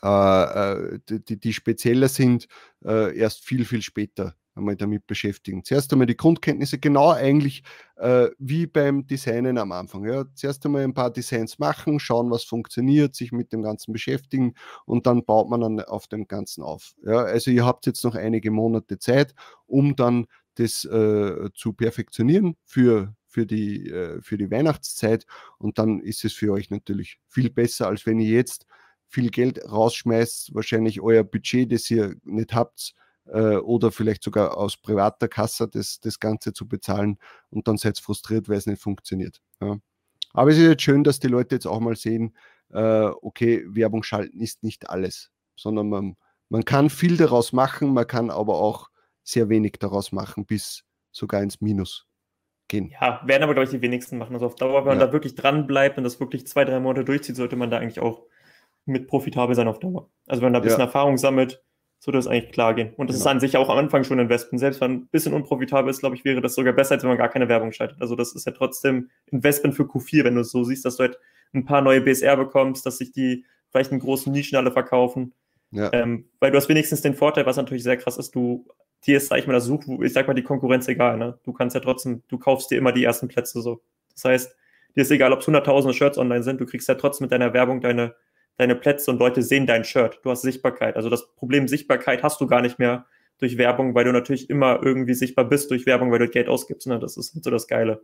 [0.06, 2.48] die, die spezieller sind,
[2.84, 5.64] äh, erst viel, viel später einmal damit beschäftigen.
[5.64, 7.64] Zuerst einmal die Grundkenntnisse, genau eigentlich
[7.98, 10.06] äh, wie beim Designen am Anfang.
[10.06, 10.26] Ja.
[10.34, 14.54] Zuerst einmal ein paar Designs machen, schauen, was funktioniert, sich mit dem Ganzen beschäftigen
[14.86, 16.96] und dann baut man dann auf dem Ganzen auf.
[17.04, 17.24] Ja.
[17.24, 19.36] Also ihr habt jetzt noch einige Monate Zeit,
[19.68, 20.26] um dann
[20.56, 25.26] das äh, zu perfektionieren für, für, die, äh, für die Weihnachtszeit.
[25.58, 28.66] Und dann ist es für euch natürlich viel besser, als wenn ihr jetzt
[29.16, 32.94] viel Geld rausschmeißt, wahrscheinlich euer Budget, das ihr nicht habt,
[33.28, 37.18] äh, oder vielleicht sogar aus privater Kasse das, das Ganze zu bezahlen
[37.50, 39.42] und dann seid ihr frustriert, weil es nicht funktioniert.
[39.62, 39.78] Ja.
[40.34, 42.36] Aber es ist jetzt schön, dass die Leute jetzt auch mal sehen,
[42.74, 46.18] äh, okay, Werbung schalten ist nicht alles, sondern man,
[46.50, 48.90] man kann viel daraus machen, man kann aber auch
[49.24, 52.06] sehr wenig daraus machen, bis sogar ins Minus
[52.68, 52.90] gehen.
[52.90, 54.34] Ja, werden aber, glaube ich, die wenigsten machen.
[54.34, 57.06] Also auf Dauer, wenn man da wirklich dran bleibt und das wirklich zwei, drei Monate
[57.06, 58.26] durchzieht, sollte man da eigentlich auch
[58.86, 60.10] mit profitabel sein auf Dauer.
[60.28, 60.86] Also wenn man da ein bisschen ja.
[60.86, 61.64] Erfahrung sammelt,
[62.00, 62.94] sollte das eigentlich klar gehen.
[62.98, 63.26] Und das genau.
[63.26, 64.60] ist an sich auch am Anfang schon Investment.
[64.60, 67.18] Selbst wenn ein bisschen unprofitabel ist, glaube ich, wäre das sogar besser, als wenn man
[67.18, 68.00] gar keine Werbung schaltet.
[68.00, 71.04] Also das ist ja trotzdem Investment für Q4, wenn du es so siehst, dass du
[71.04, 71.20] halt
[71.54, 75.34] ein paar neue BSR bekommst, dass sich die vielleicht in großen Nischen alle verkaufen.
[75.72, 75.92] Ja.
[75.94, 78.66] Ähm, weil du hast wenigstens den Vorteil, was natürlich sehr krass ist, du,
[79.06, 81.40] dir ist, sag ich mal, das Such, ich sag mal, die Konkurrenz egal, ne?
[81.44, 83.82] Du kannst ja trotzdem, du kaufst dir immer die ersten Plätze so.
[84.14, 84.56] Das heißt,
[84.96, 87.54] dir ist egal, ob es hunderttausende Shirts online sind, du kriegst ja trotzdem mit deiner
[87.54, 88.16] Werbung deine,
[88.58, 90.20] deine Plätze und Leute sehen dein Shirt.
[90.24, 90.96] Du hast Sichtbarkeit.
[90.96, 93.06] Also das Problem Sichtbarkeit hast du gar nicht mehr
[93.38, 96.88] durch Werbung, weil du natürlich immer irgendwie sichtbar bist durch Werbung, weil du Geld ausgibst.
[96.88, 97.00] Ne?
[97.00, 98.02] Das ist halt so das Geile.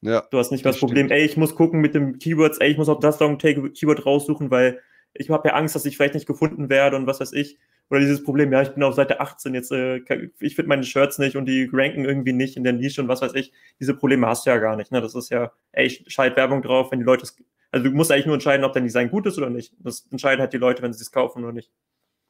[0.00, 1.20] Ja, du hast nicht das, das Problem, stimmt.
[1.20, 4.80] ey, ich muss gucken mit dem Keywords, ey, ich muss auch das Long-Tail-Keyword raussuchen, weil
[5.12, 7.58] ich habe ja Angst, dass ich vielleicht nicht gefunden werde und was weiß ich.
[7.90, 10.00] Oder dieses Problem, ja, ich bin auf Seite 18, jetzt, äh,
[10.38, 13.22] ich finde meine Shirts nicht und die ranken irgendwie nicht in der Nische und was
[13.22, 13.52] weiß ich.
[13.80, 14.92] Diese Probleme hast du ja gar nicht.
[14.92, 15.00] Ne?
[15.00, 17.26] Das ist ja, ey, ich schalte Werbung drauf, wenn die Leute,
[17.70, 19.74] also du musst eigentlich nur entscheiden, ob dein Design gut ist oder nicht.
[19.78, 21.70] Das entscheiden halt die Leute, wenn sie es kaufen oder nicht.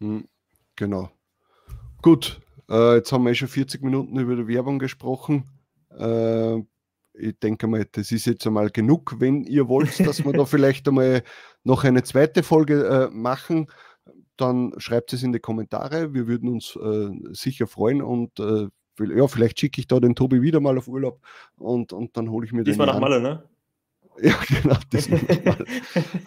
[0.00, 0.26] Hm,
[0.76, 1.10] genau.
[2.02, 5.44] Gut, äh, jetzt haben wir schon 40 Minuten über die Werbung gesprochen.
[5.96, 6.58] Äh,
[7.14, 9.16] ich denke mal, das ist jetzt einmal genug.
[9.18, 11.22] Wenn ihr wollt, dass wir da vielleicht einmal
[11.64, 13.66] noch eine zweite Folge äh, machen,
[14.36, 16.14] dann schreibt es in die Kommentare.
[16.14, 18.68] Wir würden uns äh, sicher freuen und äh,
[19.00, 21.20] ja, vielleicht schicke ich da den Tobi wieder mal auf Urlaub
[21.56, 22.94] und, und dann hole ich mir Diesmal den.
[22.94, 23.48] Diesmal nach Malle, ne?
[24.22, 24.76] Ja, genau,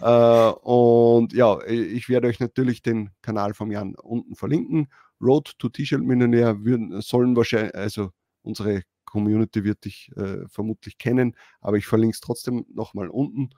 [0.00, 4.88] äh, und ja, ich werde euch natürlich den Kanal vom Jan unten verlinken.
[5.20, 6.56] Road to T-Shirt Millionär
[7.00, 8.10] sollen wahrscheinlich, also
[8.42, 13.50] unsere Community wird dich äh, vermutlich kennen, aber ich verlinke es trotzdem nochmal unten.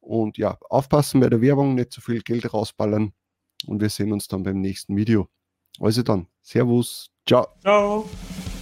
[0.00, 3.12] Und ja, aufpassen bei der Werbung, nicht zu viel Geld rausballern
[3.66, 5.28] und wir sehen uns dann beim nächsten Video.
[5.80, 7.46] Also dann, Servus, ciao.
[7.60, 8.08] Ciao.